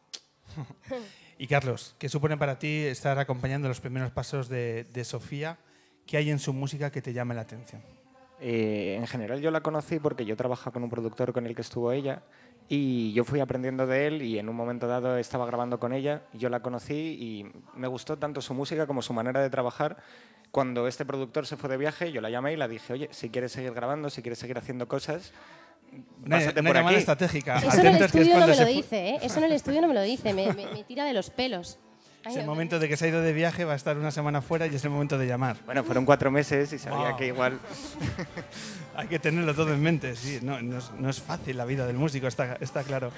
Y 1.39 1.47
Carlos, 1.49 1.97
¿qué 1.99 2.09
supone 2.09 2.37
para 2.37 2.59
ti 2.59 2.85
estar 2.85 3.19
acompañando 3.19 3.67
los 3.69 3.81
primeros 3.81 4.11
pasos 4.13 4.49
de, 4.49 5.05
Sofía? 5.05 5.59
¿Qué 6.07 6.17
hay 6.17 6.31
en 6.31 6.39
su 6.39 6.53
música 6.53 6.93
que 6.93 7.03
te 7.03 7.13
llame 7.13 7.35
la 7.35 7.41
atención? 7.41 7.83
Eh, 8.41 8.97
en 8.99 9.07
general 9.07 9.41
yo 9.41 9.51
la 9.51 9.63
conocí 9.63 9.99
porque 9.99 10.25
yo 10.25 10.37
trabajaba 10.37 10.73
con 10.73 10.83
un 10.85 10.91
productor 10.91 11.33
con 11.33 11.47
el 11.47 11.55
que 11.55 11.63
estuvo 11.63 11.93
ella 11.93 12.23
y 12.69 13.13
yo 13.13 13.25
fui 13.25 13.41
aprendiendo 13.41 13.87
de 13.87 14.07
él 14.07 14.23
y 14.23 14.39
en 14.39 14.49
un 14.49 14.57
momento 14.57 14.87
dado 14.87 15.17
estaba 15.17 15.47
grabando 15.47 15.79
con 15.79 15.93
ella, 15.93 16.23
yo 16.33 16.49
la 16.49 16.61
conocí 16.61 16.95
y 16.95 17.53
me 17.75 17.89
gustó 17.89 18.17
tanto 18.17 18.41
su 18.41 18.55
música 18.55 18.87
como 18.87 19.03
su 19.03 19.13
manera 19.13 19.41
de 19.41 19.51
trabajar. 19.51 19.99
Cuando 20.51 20.87
este 20.87 21.05
productor 21.05 21.47
se 21.47 21.57
fue 21.57 21.69
de 21.69 21.77
viaje, 21.77 22.13
yo 22.13 22.21
la 22.21 22.31
llamé 22.31 22.53
y 22.53 22.57
la 22.57 22.69
dije, 22.69 22.93
oye, 22.93 23.09
si 23.11 23.29
quieres 23.29 23.53
seguir 23.53 23.73
grabando, 23.73 24.09
si 24.09 24.23
quieres 24.23 24.39
seguir 24.39 24.57
haciendo 24.57 24.87
cosas, 24.87 25.33
Una, 26.25 26.37
una 26.39 26.53
por 26.53 26.65
llamada 26.65 26.89
aquí. 26.89 26.95
estratégica. 26.97 27.59
Eso 27.59 27.81
en 27.81 27.87
el 27.87 28.03
estudio 28.03 28.39
no 28.41 28.47
me 28.47 28.57
lo 28.57 28.65
dice, 28.67 29.09
¿eh? 29.11 29.19
Eso 29.23 29.39
en 29.39 29.45
el 29.45 29.53
estudio 29.53 29.81
no 29.83 29.89
me 29.89 29.95
lo 29.95 30.03
dice, 30.03 30.33
me, 30.33 30.53
me- 30.53 30.67
me 30.67 30.85
tira 30.85 31.05
de 31.05 31.13
los 31.13 31.31
pelos. 31.31 31.79
Ay, 32.25 32.33
Es 32.33 32.39
el 32.39 32.47
momento 32.47 32.79
de 32.79 32.89
que 32.89 32.97
se 32.97 33.05
ha 33.05 33.09
ido 33.09 33.21
de 33.21 33.35
viaje, 33.35 33.67
va 33.67 33.75
a 33.75 33.77
estar 33.77 33.99
una 33.99 34.11
semana 34.11 34.41
fuera 34.41 34.67
y 34.67 34.75
es 34.75 34.83
el 34.85 34.91
momento 34.91 35.19
de 35.19 35.27
llamar. 35.27 35.59
Bueno, 35.67 35.85
fueron 35.85 36.07
cuatro 36.07 36.31
meses 36.31 36.73
y 36.73 36.79
sabía 36.79 37.09
Wow. 37.11 37.17
que 37.19 37.27
igual... 37.27 37.59
Hay 38.97 39.09
que 39.09 39.19
tenerlo 39.19 39.55
todo 39.55 39.75
en 39.75 39.83
mente, 39.83 40.15
sí. 40.17 40.39
No, 40.41 40.63
no 40.63 40.79
es, 40.79 40.91
no 40.99 41.11
es 41.11 41.21
fácil 41.21 41.57
la 41.59 41.65
vida 41.67 41.87
del 41.87 41.97
músico, 41.97 42.27
está, 42.27 42.57
está 42.61 42.83
claro. 42.85 43.11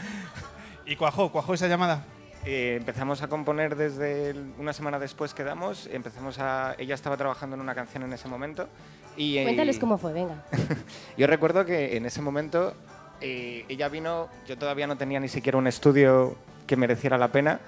¿Y 0.87 0.97
cuajó? 0.97 1.31
¿Cuajó 1.31 1.55
esa 1.55 1.69
llamada? 1.69 2.05
Eh, 2.47 2.77
empezamos 2.79 3.23
a 3.23 3.29
componer 3.29 3.75
desde 3.75 4.31
el- 4.31 4.53
una 4.59 4.73
semana 4.73 4.99
después 5.01 5.35
que 5.35 5.43
damos. 5.43 5.89
Empezamos 5.93 6.39
a, 6.39 6.75
ella 6.79 6.95
estaba 6.95 7.17
trabajando 7.17 7.57
en 7.57 7.61
una 7.61 7.75
canción 7.75 8.05
en 8.05 8.13
ese 8.13 8.29
momento. 8.29 8.69
Y, 9.17 9.39
eh, 9.39 9.43
Cuéntales 9.43 9.79
cómo 9.81 9.99
fue, 9.99 10.13
venga. 10.13 10.45
Yo 11.17 11.27
recuerdo 11.27 11.65
que 11.65 11.97
en 11.97 12.07
ese 12.07 12.23
momento 12.23 12.75
eh, 13.21 13.65
ella 13.69 13.89
vino, 13.89 14.29
yo 14.47 14.59
todavía 14.59 14.87
no 14.87 14.97
tenía 14.99 15.19
ni 15.19 15.29
siquiera 15.29 15.57
un 15.59 15.67
estudio 15.67 16.37
que 16.67 16.77
mereciera 16.77 17.17
la 17.19 17.29
pena. 17.29 17.61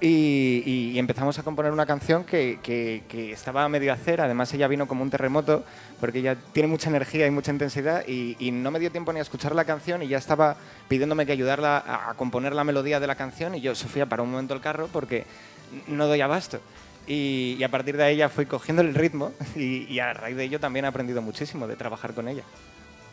Y, 0.00 0.62
y- 0.66 0.98
empezamos 0.98 1.38
a 1.38 1.42
componer 1.42 1.72
una 1.72 1.86
canción 1.86 2.24
que, 2.24 2.58
que- 2.62 3.02
que 3.08 3.32
estaba 3.32 3.64
a 3.64 3.68
medio 3.68 3.92
hacer. 3.92 4.20
Además, 4.20 4.52
ella 4.52 4.68
vino 4.68 4.86
como 4.86 5.02
un 5.02 5.10
terremoto, 5.10 5.64
porque 6.00 6.18
ella 6.18 6.36
tiene 6.52 6.68
mucha 6.68 6.90
energía 6.90 7.26
y 7.26 7.30
mucha 7.30 7.50
intensidad. 7.50 8.04
Y, 8.06 8.36
y 8.38 8.50
no 8.50 8.70
me 8.70 8.78
dio 8.78 8.90
tiempo 8.92 9.12
ni 9.12 9.20
a 9.20 9.22
escuchar 9.22 9.54
la 9.54 9.64
canción 9.64 10.02
y 10.02 10.08
ya 10.08 10.18
estaba 10.18 10.56
pidiéndome 10.88 11.24
que 11.24 11.32
ayudarla 11.32 11.78
a, 11.78 12.10
a 12.10 12.14
componer 12.14 12.54
la 12.54 12.64
melodía 12.64 13.00
de 13.00 13.06
la 13.06 13.14
canción. 13.14 13.54
Y 13.54 13.60
yo, 13.62 13.74
Sofía, 13.74 14.04
para 14.06 14.22
un 14.22 14.30
momento 14.30 14.52
el 14.52 14.60
carro 14.60 14.88
porque 14.92 15.24
no 15.86 16.06
doy 16.06 16.20
abasto. 16.20 16.60
Y, 17.06 17.56
y 17.58 17.62
a 17.62 17.70
partir 17.70 17.96
de 17.96 18.16
ya 18.16 18.28
fui 18.28 18.46
cogiendo 18.46 18.82
el 18.82 18.94
ritmo 18.94 19.32
y 19.56 19.98
a 20.00 20.12
raíz 20.12 20.36
de 20.36 20.44
ello 20.44 20.60
también 20.60 20.84
he 20.84 20.88
aprendido 20.88 21.22
muchísimo 21.22 21.66
de 21.66 21.76
trabajar 21.76 22.12
con 22.12 22.28
ella. 22.28 22.42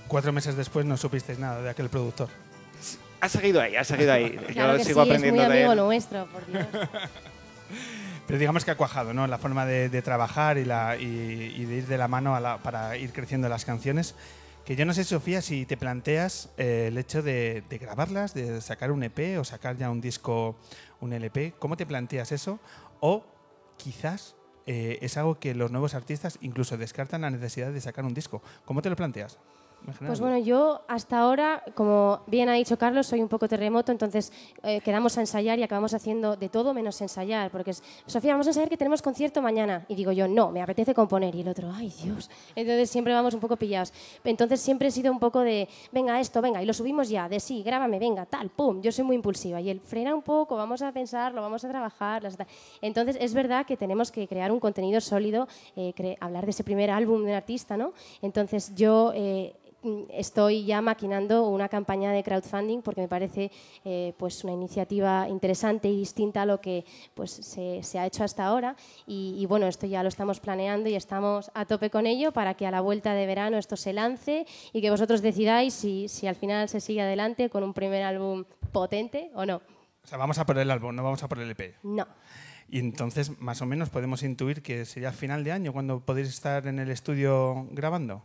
Cuatro 0.10 0.34
meses 0.34 0.58
después 0.58 0.86
no 0.86 0.98
supisteis 0.98 1.40
nada 1.40 1.62
de 1.62 1.70
aquel 1.70 1.88
productor. 1.90 2.28
Ha 3.24 3.30
seguido 3.30 3.62
ahí, 3.62 3.76
ha 3.78 3.86
seguido 3.86 4.12
ahí. 4.12 4.32
Claro 4.52 4.74
Yo 4.74 4.78
que 4.80 4.84
sigo 4.84 5.06
sí, 5.06 5.12
es 5.12 5.20
muy 5.22 5.30
aprendiendo 5.30 5.42
de 5.54 5.64
amigo 5.64 5.72
él. 5.72 5.78
nuestro, 5.80 6.26
por 6.28 6.46
Dios. 6.46 6.66
Pero 8.28 8.38
digamos 8.40 8.66
que 8.66 8.72
ha 8.72 8.76
cuajado, 8.76 9.14
¿no? 9.14 9.26
La 9.28 9.38
forma 9.38 9.66
de, 9.66 9.88
de 9.88 10.02
trabajar 10.02 10.58
y, 10.58 10.66
la, 10.66 10.98
y, 10.98 11.54
y 11.58 11.64
de 11.66 11.76
ir 11.78 11.88
de 11.88 11.98
la 11.98 12.10
mano 12.10 12.36
a 12.36 12.42
la- 12.42 12.58
para 12.58 12.98
ir 12.98 13.14
creciendo 13.14 13.48
las 13.48 13.64
canciones. 13.64 14.16
Que 14.66 14.76
yo 14.76 14.86
no 14.86 14.94
sé, 14.94 15.06
Sofía, 15.06 15.42
si 15.42 15.66
te 15.66 15.78
planteas 15.78 16.50
eh, 16.58 16.86
el 16.90 16.98
hecho 16.98 17.22
de, 17.22 17.64
de 17.70 17.78
grabarlas, 17.78 18.34
de 18.34 18.60
sacar 18.60 18.92
un 18.92 19.04
EP 19.04 19.38
o 19.40 19.46
sacar 19.46 19.78
ya 19.78 19.90
un 19.90 20.02
disco, 20.02 20.58
un 21.00 21.14
LP. 21.14 21.54
¿Cómo 21.60 21.78
te 21.78 21.86
planteas 21.86 22.34
eso? 22.34 22.60
O 23.00 23.26
quizás 23.78 24.36
eh, 24.68 25.00
es 25.02 25.16
algo 25.18 25.40
que 25.40 25.54
los 25.56 25.72
nuevos 25.72 25.94
artistas 25.96 26.38
incluso 26.42 26.76
descartan 26.78 27.22
la 27.22 27.30
necesidad 27.30 27.72
de 27.72 27.80
sacar 27.80 28.04
un 28.04 28.14
disco. 28.14 28.42
¿Cómo 28.66 28.82
te 28.82 28.90
lo 28.90 28.96
planteas? 28.98 29.38
Pues 30.00 30.22
bueno, 30.22 30.38
yo 30.38 30.82
hasta 30.88 31.20
ahora, 31.20 31.62
como 31.76 32.22
bien 32.28 32.48
ha 32.48 32.54
dicho 32.54 32.78
Carlos, 32.78 33.08
soy 33.08 33.22
un 33.22 33.28
poco 33.28 33.50
terremoto, 33.50 33.92
entonces 33.92 34.32
eh, 34.64 34.80
quedamos 34.80 35.18
a 35.18 35.22
ensayar 35.22 35.60
y 35.60 35.64
acabamos 35.64 35.94
haciendo 35.94 36.38
de 36.38 36.48
todo 36.48 36.74
menos 36.74 37.02
ensayar, 37.02 37.52
porque 37.52 37.72
es, 37.72 37.84
Sofía, 38.06 38.32
vamos 38.32 38.48
a 38.48 38.52
ensayar 38.52 38.70
que 38.70 38.78
tenemos 38.78 39.02
concierto 39.02 39.42
mañana. 39.42 39.86
Y 39.90 39.96
digo 39.96 40.14
yo, 40.14 40.28
no, 40.28 40.52
me 40.52 40.62
apetece 40.62 40.94
componer. 40.94 41.36
Y 41.36 41.42
el 41.42 41.50
otro, 41.50 41.70
ay 41.74 41.94
Dios. 42.02 42.30
Entonces 42.56 42.90
siempre 42.90 43.14
vamos 43.14 43.34
un 43.34 43.42
poco 43.42 43.58
pillados. 43.58 43.92
Entonces 44.24 44.62
siempre 44.62 44.88
he 44.88 44.92
sido 44.92 45.12
un 45.12 45.20
poco 45.20 45.42
de, 45.42 45.68
venga 45.92 46.20
esto, 46.20 46.42
venga, 46.42 46.64
y 46.64 46.66
lo 46.66 46.74
subimos 46.74 47.10
ya, 47.10 47.28
de 47.28 47.42
sí, 47.42 47.62
grábame, 47.62 48.00
venga, 48.00 48.26
tal, 48.26 48.50
pum. 48.50 48.82
Yo 48.82 48.92
soy 48.92 49.04
muy 49.04 49.18
impulsiva. 49.18 49.60
Y 49.60 49.70
él 49.70 49.82
frena 49.82 50.16
un 50.16 50.22
poco, 50.22 50.56
vamos 50.56 50.82
a 50.82 50.94
pensarlo, 50.94 51.42
vamos 51.42 51.66
a 51.66 51.70
trabajar. 51.70 52.24
Entonces 52.82 53.18
es 53.20 53.34
verdad 53.34 53.66
que 53.66 53.76
tenemos 53.76 54.12
que 54.12 54.28
crear 54.30 54.52
un 54.52 54.62
contenido 54.62 55.02
sólido, 55.02 55.48
eh, 55.76 55.94
hablar 56.22 56.46
de 56.46 56.52
ese 56.52 56.64
primer 56.64 56.90
álbum 56.90 57.24
de 57.24 57.32
un 57.32 57.36
artista, 57.36 57.76
¿no? 57.76 57.92
Entonces 58.22 58.74
yo... 58.76 59.12
eh, 59.14 59.56
estoy 60.10 60.66
ya 60.66 60.82
maquinando 60.82 61.48
una 61.48 61.70
campaña 61.70 62.12
de 62.12 62.24
crowdfunding 62.24 62.82
porque 62.82 63.02
me 63.02 63.08
parece 63.08 63.52
eh, 63.86 64.14
pues 64.18 64.44
una 64.44 64.54
iniciativa 64.54 65.28
interesante 65.30 65.90
y 65.90 65.98
distinta 65.98 66.44
a 66.44 66.46
lo 66.46 66.62
que 66.62 66.86
pues, 67.14 67.32
se, 67.32 67.82
se 67.84 68.00
ha 68.00 68.06
hecho 68.06 68.24
hasta 68.24 68.46
ahora 68.46 68.76
y, 69.08 69.36
y, 69.38 69.46
bueno, 69.46 69.68
esto 69.68 69.86
ya 69.86 70.04
lo 70.04 70.10
estamos 70.10 70.40
planeando 70.40 70.90
y 70.90 70.96
estamos 70.96 71.52
a 71.54 71.66
tope 71.66 71.90
con 71.90 72.06
ello 72.06 72.32
para 72.32 72.54
que 72.54 72.66
a 72.66 72.72
la 72.72 72.82
vuelta 72.82 73.14
de 73.14 73.26
verano 73.26 73.58
esto 73.58 73.76
se 73.76 73.94
lance 73.94 74.46
y 74.72 74.82
que 74.82 74.90
vosotros 74.90 75.22
decidáis 75.22 75.74
si, 75.74 76.08
si 76.08 76.28
al 76.28 76.36
final 76.36 76.70
se 76.70 76.80
sigue 76.80 77.02
adelante 77.02 77.50
con 77.50 77.64
un 77.64 77.74
primer 77.74 78.04
álbum 78.04 78.46
potente 78.72 79.32
o 79.36 79.46
no. 79.46 79.62
O 80.04 80.08
sea, 80.08 80.18
vamos 80.18 80.38
a 80.38 80.46
por 80.46 80.58
el 80.58 80.70
álbum, 80.70 80.96
no 80.96 81.04
vamos 81.04 81.24
a 81.24 81.30
por 81.30 81.40
el 81.40 81.50
EP. 81.52 81.76
No. 81.84 82.08
Y 82.68 82.80
entonces, 82.80 83.40
más 83.40 83.62
o 83.62 83.66
menos, 83.66 83.90
podemos 83.90 84.24
intuir 84.24 84.62
que 84.62 84.86
sería 84.86 85.12
final 85.12 85.44
de 85.44 85.52
año 85.52 85.74
cuando 85.74 86.00
podéis 86.00 86.30
estar 86.30 86.68
en 86.68 86.80
el 86.80 86.90
estudio 86.90 87.68
grabando. 87.72 88.24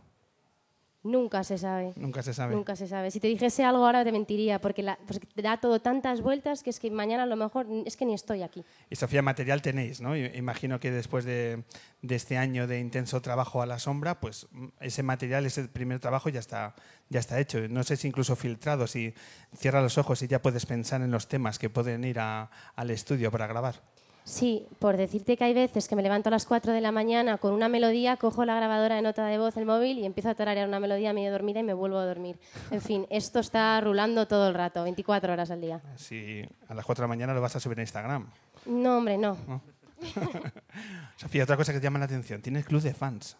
Nunca 1.01 1.45
se 1.45 1.57
sabe. 1.57 1.93
Nunca 1.95 2.21
se 2.23 2.33
sabe. 2.33 2.53
Nunca 2.53 2.75
se 2.75 2.85
sabe. 2.85 3.09
Si 3.09 3.21
te 3.21 3.27
dijese 3.29 3.63
algo 3.63 3.85
ahora 3.85 4.03
te 4.03 4.11
mentiría, 4.11 4.59
porque 4.59 4.83
la, 4.83 4.99
pues, 5.07 5.19
te 5.33 5.41
da 5.41 5.55
todo 5.57 5.79
tantas 5.79 6.19
vueltas 6.21 6.61
que 6.61 6.69
es 6.71 6.79
que 6.79 6.91
mañana 6.91 7.23
a 7.23 7.25
lo 7.25 7.37
mejor 7.37 7.67
es 7.85 7.95
que 7.95 8.05
ni 8.05 8.13
estoy 8.13 8.43
aquí. 8.43 8.65
Y 8.89 8.97
Sofía, 8.97 9.21
material 9.21 9.61
tenéis, 9.61 10.01
¿no? 10.01 10.17
Imagino 10.17 10.77
que 10.81 10.91
después 10.91 11.23
de, 11.23 11.63
de 12.01 12.15
este 12.15 12.37
año 12.37 12.67
de 12.67 12.79
intenso 12.79 13.21
trabajo 13.21 13.61
a 13.61 13.65
la 13.65 13.79
sombra, 13.79 14.19
pues 14.19 14.47
mm, 14.51 14.67
ese 14.81 15.01
material, 15.03 15.45
ese 15.45 15.69
primer 15.69 15.99
trabajo 16.01 16.27
ya 16.27 16.41
está, 16.41 16.75
ya 17.07 17.21
está 17.21 17.39
hecho. 17.39 17.59
No 17.69 17.83
sé 17.83 17.95
si 17.95 18.07
incluso 18.09 18.35
filtrado, 18.35 18.85
si 18.85 19.13
cierra 19.55 19.81
los 19.81 19.97
ojos 19.97 20.21
y 20.21 20.27
ya 20.27 20.41
puedes 20.41 20.65
pensar 20.65 21.01
en 21.01 21.11
los 21.11 21.29
temas 21.29 21.59
que 21.59 21.69
pueden 21.69 22.03
ir 22.03 22.19
a- 22.19 22.49
al 22.75 22.89
estudio 22.91 23.31
para 23.31 23.47
grabar. 23.47 23.81
Sí, 24.23 24.67
por 24.77 24.95
decirte 24.95 25.37
que 25.37 25.43
hay 25.43 25.53
veces 25.53 25.87
que 25.87 25.95
me 25.95 26.03
levanto 26.03 26.29
a 26.29 26.31
las 26.31 26.45
4 26.45 26.71
de 26.71 26.81
la 26.81 26.91
mañana 26.91 27.37
con 27.37 27.53
una 27.53 27.67
melodía, 27.67 28.17
cojo 28.17 28.45
la 28.45 28.55
grabadora 28.55 28.95
de 28.95 29.01
nota 29.01 29.25
de 29.25 29.37
voz, 29.37 29.57
el 29.57 29.65
móvil 29.65 29.97
y 29.97 30.05
empiezo 30.05 30.29
a 30.29 30.35
tararear 30.35 30.67
una 30.67 30.79
melodía 30.79 31.13
medio 31.13 31.31
dormida 31.31 31.61
y 31.61 31.63
me 31.63 31.73
vuelvo 31.73 31.97
a 31.97 32.05
dormir. 32.05 32.37
En 32.69 32.81
fin, 32.81 33.07
esto 33.09 33.39
está 33.39 33.81
rulando 33.81 34.27
todo 34.27 34.47
el 34.47 34.53
rato, 34.53 34.83
24 34.83 35.33
horas 35.33 35.49
al 35.49 35.61
día. 35.61 35.81
Si 35.95 36.43
a 36.67 36.73
las 36.73 36.85
4 36.85 37.01
de 37.01 37.05
la 37.05 37.07
mañana 37.07 37.33
lo 37.33 37.41
vas 37.41 37.55
a 37.55 37.59
subir 37.59 37.79
a 37.79 37.81
Instagram. 37.81 38.29
No, 38.65 38.97
hombre, 38.97 39.17
no. 39.17 39.37
Sofía, 41.17 41.43
otra 41.43 41.57
cosa 41.57 41.73
que 41.73 41.79
te 41.79 41.83
llama 41.83 41.99
la 41.99 42.05
atención. 42.05 42.41
Tienes 42.41 42.65
club 42.65 42.81
de 42.81 42.93
fans. 42.93 43.35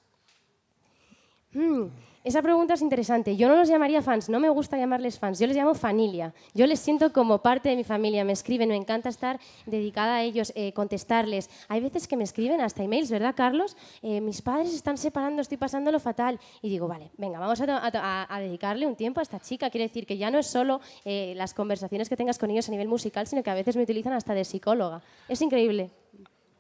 Mm, 1.54 1.86
esa 2.30 2.42
pregunta 2.44 2.76
es 2.76 2.82
interesante. 2.82 3.36
Yo 3.36 3.48
no 3.48 3.56
los 3.56 3.68
llamaría 3.68 4.02
fans, 4.04 4.30
no 4.30 4.40
me 4.40 4.50
gusta 4.50 4.78
llamarles 4.78 5.18
fans, 5.18 5.40
yo 5.40 5.48
les 5.48 5.58
llamo 5.58 5.74
familia. 5.74 6.34
Yo 6.54 6.68
les 6.68 6.80
siento 6.80 7.12
como 7.12 7.42
parte 7.42 7.70
de 7.70 7.76
mi 7.76 7.84
familia, 7.84 8.24
me 8.24 8.34
escriben, 8.34 8.70
me 8.70 8.76
encanta 8.76 9.10
estar 9.10 9.40
dedicada 9.66 10.18
a 10.18 10.22
ellos, 10.22 10.54
eh, 10.56 10.72
contestarles. 10.74 11.50
Hay 11.68 11.82
veces 11.82 12.08
que 12.08 12.16
me 12.16 12.24
escriben 12.24 12.62
hasta 12.62 12.84
emails, 12.84 13.10
¿verdad, 13.10 13.34
Carlos? 13.36 13.76
Eh, 14.04 14.22
mis 14.22 14.44
padres 14.44 14.76
están 14.76 14.98
separando, 14.98 15.42
estoy 15.42 15.58
pasándolo 15.58 16.00
fatal. 16.00 16.40
Y 16.62 16.70
digo, 16.70 16.88
vale, 16.88 17.10
venga, 17.18 17.40
vamos 17.40 17.60
a, 17.62 18.40
dedicarle 18.40 18.86
un 18.86 18.96
tiempo 18.96 19.20
a 19.20 19.24
esta 19.24 19.40
chica. 19.40 19.72
Quiere 19.72 19.88
decir 19.88 20.06
que 20.06 20.18
ya 20.18 20.30
no 20.30 20.38
es 20.38 20.46
solo 20.46 20.82
eh, 21.06 21.34
las 21.36 21.56
conversaciones 21.56 22.10
que 22.10 22.16
tengas 22.16 22.38
con 22.38 22.52
ellos 22.52 22.68
a 22.68 22.72
nivel 22.72 22.88
musical, 22.88 23.26
sino 23.26 23.42
que 23.42 23.50
a 23.50 23.56
veces 23.56 23.76
me 23.76 23.84
utilizan 23.84 24.14
hasta 24.14 24.34
de 24.34 24.46
psicóloga. 24.46 25.02
Es 25.28 25.42
increíble. 25.42 25.90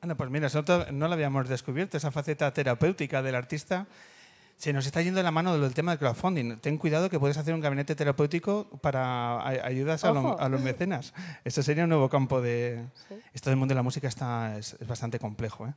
Ana, 0.02 0.16
pues 0.16 0.30
mira, 0.32 0.44
nosotros 0.44 0.92
no 0.92 1.08
la 1.08 1.14
habíamos 1.14 1.48
descubierto, 1.48 1.98
esa 1.98 2.10
faceta 2.10 2.52
terapéutica 2.54 3.22
del 3.22 3.36
artista 3.36 3.86
se 4.60 4.74
nos 4.74 4.86
está 4.86 5.02
yendo 5.02 5.20
de 5.20 5.24
la 5.24 5.32
mano 5.32 5.58
del 5.58 5.74
tema 5.74 5.92
del 5.92 6.00
crowdfunding. 6.00 6.58
Ten 6.58 6.78
cuidado 6.78 7.10
que 7.10 7.18
puedes 7.18 7.38
hacer 7.38 7.54
un 7.54 7.62
gabinete 7.62 7.96
terapéutico 7.96 8.70
para 8.82 9.48
ayudas 9.48 10.04
a, 10.04 10.50
los 10.50 10.62
mecenas. 10.62 11.14
Esto 11.46 11.64
sería 11.64 11.86
un 11.86 11.90
nuevo 11.90 12.10
campo 12.10 12.42
de... 12.42 12.86
Esto 13.34 13.50
del 13.52 13.58
mundo 13.58 13.72
de 13.72 13.78
la 13.78 13.84
música 13.84 14.10
está, 14.10 14.58
es, 14.58 14.76
bastante 14.86 15.18
complejo. 15.18 15.66
¿eh? 15.66 15.74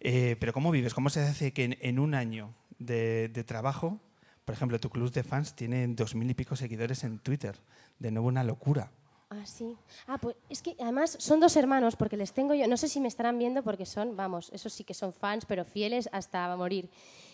¿eh? 0.00 0.36
pero 0.40 0.54
¿cómo 0.54 0.70
vives? 0.70 0.94
¿Cómo 0.94 1.10
se 1.10 1.20
hace 1.20 1.52
que 1.52 1.76
en, 1.82 1.98
un 1.98 2.14
año 2.14 2.54
de, 2.78 3.28
trabajo, 3.46 4.00
por 4.46 4.54
ejemplo, 4.54 4.80
tu 4.80 4.88
club 4.88 5.12
de 5.12 5.22
fans 5.22 5.54
tiene 5.54 5.86
dos 5.88 6.14
mil 6.14 6.30
y 6.30 6.34
pico 6.34 6.56
seguidores 6.56 7.04
en 7.04 7.18
Twitter? 7.18 7.60
De 7.98 8.10
nuevo 8.10 8.28
una 8.28 8.42
locura. 8.42 8.90
Ah, 9.28 9.44
sí. 9.44 9.76
Ah, 10.06 10.16
pues 10.16 10.36
es 10.48 10.62
que 10.62 10.76
además 10.80 11.16
son 11.20 11.40
dos 11.40 11.56
hermanos, 11.56 11.96
porque 11.96 12.16
les 12.16 12.32
tengo 12.32 12.54
yo, 12.54 12.66
no 12.68 12.78
sé 12.78 12.88
si 12.88 13.00
me 13.00 13.08
estarán 13.08 13.38
viendo 13.38 13.62
porque 13.62 13.84
son, 13.84 14.16
vamos, 14.16 14.50
esos 14.54 14.72
sí 14.72 14.82
que 14.82 14.94
son 14.94 15.12
fans, 15.12 15.44
pero 15.44 15.66
fieles 15.66 16.08
hasta 16.10 16.56
morir. 16.56 16.88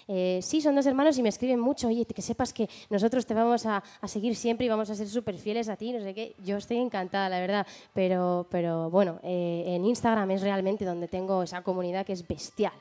Eh, 0.09 0.41
sí, 0.43 0.63
son 0.63 0.75
dos 0.75 0.87
hermanos 0.87 1.19
y 1.19 1.23
me 1.23 1.29
escriben 1.29 1.61
mucho, 1.61 1.89
oye, 1.89 2.07
que 2.07 2.23
sepas 2.23 2.55
que 2.55 2.69
nosotros 2.89 3.27
te 3.27 3.35
vamos 3.35 3.67
a, 3.67 3.83
seguir 4.07 4.35
siempre 4.35 4.65
y 4.65 4.69
vamos 4.69 4.89
a 4.89 4.95
ser 4.95 5.07
súper 5.07 5.37
fieles 5.37 5.69
a 5.69 5.77
ti, 5.77 5.93
no 5.93 6.01
sé 6.01 6.15
qué. 6.15 6.35
Yo 6.43 6.57
estoy 6.57 6.79
encantada, 6.79 7.29
la 7.29 7.39
verdad, 7.39 7.67
pero, 7.93 8.47
pero 8.51 8.89
bueno, 8.91 9.21
eh, 9.23 9.65
en 9.67 9.85
Instagram 9.85 10.31
es 10.31 10.41
realmente 10.41 10.87
donde 10.87 11.09
tengo 11.09 11.43
esa 11.43 11.63
comunidad 11.63 12.07
que 12.07 12.15
es 12.15 12.27
bestial. 12.27 12.73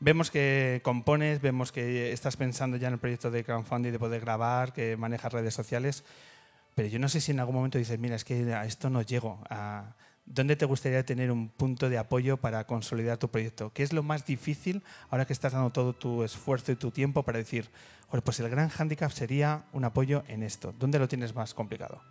Vemos 0.00 0.30
que 0.30 0.80
compones, 0.84 1.40
vemos 1.40 1.72
que 1.72 2.12
estás 2.12 2.36
pensando 2.36 2.76
ya 2.76 2.88
en 2.88 2.94
el 2.94 3.00
proyecto 3.00 3.30
de 3.30 3.42
crowdfunding 3.42 3.90
de 3.90 3.98
poder 3.98 4.20
grabar, 4.20 4.72
que 4.72 4.96
manejas 4.96 5.32
redes 5.32 5.54
sociales, 5.54 6.04
pero 6.74 6.86
yo 6.86 6.98
no 6.98 7.08
sé 7.08 7.20
si 7.20 7.32
en 7.32 7.40
algún 7.40 7.56
momento 7.56 7.78
dices, 7.78 7.98
mira, 7.98 8.14
es 8.14 8.24
que 8.24 8.54
a 8.54 8.64
esto 8.64 8.90
no 8.90 9.02
llego, 9.02 9.40
a, 9.48 9.96
¿Dónde 10.30 10.56
te 10.56 10.66
gustaría 10.66 11.04
tener 11.06 11.32
un 11.32 11.48
punto 11.48 11.88
de 11.88 11.96
apoyo 11.96 12.36
para 12.36 12.66
consolidar 12.66 13.16
tu 13.16 13.28
proyecto? 13.28 13.72
¿Qué 13.72 13.82
es 13.82 13.94
lo 13.94 14.02
más 14.02 14.26
difícil 14.26 14.82
ahora 15.08 15.24
que 15.24 15.32
estás 15.32 15.54
dando 15.54 15.70
todo 15.70 15.94
tu 15.94 16.22
esfuerzo 16.22 16.70
y 16.70 16.76
tu 16.76 16.90
tiempo 16.90 17.22
para 17.22 17.38
decir, 17.38 17.70
pues 18.22 18.38
el 18.40 18.50
gran 18.50 18.68
hándicap 18.68 19.10
sería 19.10 19.64
un 19.72 19.84
apoyo 19.84 20.24
en 20.28 20.42
esto? 20.42 20.74
¿Dónde 20.78 20.98
lo 20.98 21.08
tienes 21.08 21.34
más 21.34 21.54
complicado? 21.54 22.02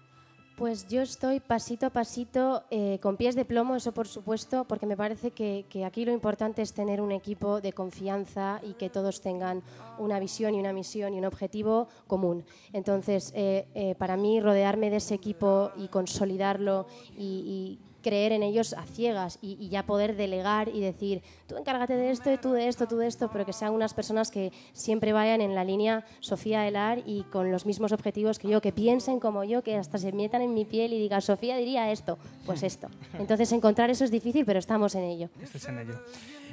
Pues 0.58 0.88
yo 0.88 1.04
estoy 1.04 1.40
pasito 1.40 1.86
a 1.86 1.90
pasito, 1.92 2.64
eh, 2.72 2.98
con 3.04 3.18
pies 3.18 3.36
de 3.36 3.46
plomo, 3.46 3.76
eso 3.76 3.92
por 3.92 4.08
supuesto, 4.08 4.66
porque 4.66 4.88
me 4.88 4.98
parece 4.98 5.30
que, 5.30 5.68
aquí 5.86 6.04
lo 6.04 6.12
importante 6.12 6.64
es 6.64 6.74
tener 6.74 7.00
un 7.00 7.12
equipo 7.12 7.62
de 7.62 7.74
confianza 7.74 8.60
y 8.64 8.74
que 8.74 8.90
todos 8.90 9.22
tengan 9.22 9.62
una 10.00 10.20
visión 10.20 10.56
y 10.56 10.60
una 10.60 10.74
misión 10.74 11.14
y 11.14 11.20
un 11.20 11.26
objetivo 11.26 11.88
común. 12.08 12.44
Entonces, 12.74 13.32
eh, 13.36 13.68
eh, 13.76 13.94
para 14.00 14.18
mí, 14.18 14.42
rodearme 14.42 14.90
de 14.90 14.96
ese 14.96 15.14
equipo 15.14 15.72
y 15.78 15.90
consolidarlo 15.90 16.88
y 17.16 17.78
creer 18.08 18.32
en 18.32 18.42
ellos 18.42 18.72
a 18.72 18.84
ciegas 18.84 19.38
y, 19.42 19.68
ya 19.68 19.86
poder 19.86 20.16
delegar 20.16 20.70
y 20.70 20.80
decir, 20.80 21.22
tú 21.46 21.58
encárgate 21.58 21.98
de 21.98 22.12
esto, 22.12 22.30
tú 22.40 22.54
de 22.54 22.70
esto, 22.70 22.88
tú 22.88 22.96
de 22.96 23.08
esto, 23.08 23.30
pero 23.30 23.46
que 23.46 23.52
sean 23.52 23.74
unas 23.74 23.94
personas 23.94 24.32
que 24.32 24.54
siempre 24.72 25.12
vayan 25.12 25.42
en 25.42 25.56
la 25.56 25.66
línea 25.66 26.06
Sofía 26.22 26.66
Elar 26.66 27.04
y 27.06 27.24
con 27.24 27.52
los 27.52 27.66
mismos 27.66 27.92
objetivos 27.92 28.40
que 28.40 28.48
yo, 28.48 28.62
que 28.62 28.72
piensen 28.72 29.20
como 29.20 29.44
yo, 29.44 29.62
que 29.62 29.76
hasta 29.76 29.98
se 29.98 30.14
metan 30.14 30.42
en 30.42 30.54
mi 30.54 30.64
piel 30.64 30.94
y 30.94 31.00
digan, 31.00 31.22
Sofía 31.22 31.58
diría 31.58 31.92
esto, 31.92 32.18
pues 32.46 32.64
esto. 32.72 32.88
Entonces 33.20 33.52
encontrar 33.52 33.90
eso 33.90 34.06
es 34.06 34.12
difícil, 34.12 34.46
pero 34.46 34.60
estamos 34.60 34.96
en 34.96 35.04
ello. 35.04 35.30
en 35.68 35.80
ello. 35.80 36.00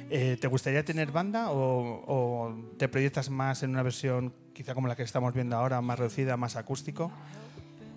Eh, 0.09 0.37
¿Te 0.39 0.47
gustaría 0.47 0.83
tener 0.83 1.13
banda 1.13 1.51
o, 1.51 2.03
o 2.05 2.55
te 2.77 2.89
proyectas 2.89 3.29
más 3.29 3.63
en 3.63 3.69
una 3.69 3.81
versión 3.81 4.33
quizá 4.53 4.73
como 4.73 4.89
la 4.89 4.97
que 4.97 5.03
estamos 5.03 5.33
viendo 5.33 5.55
ahora, 5.55 5.79
más 5.81 5.97
reducida, 5.97 6.35
más 6.35 6.57
acústico? 6.57 7.13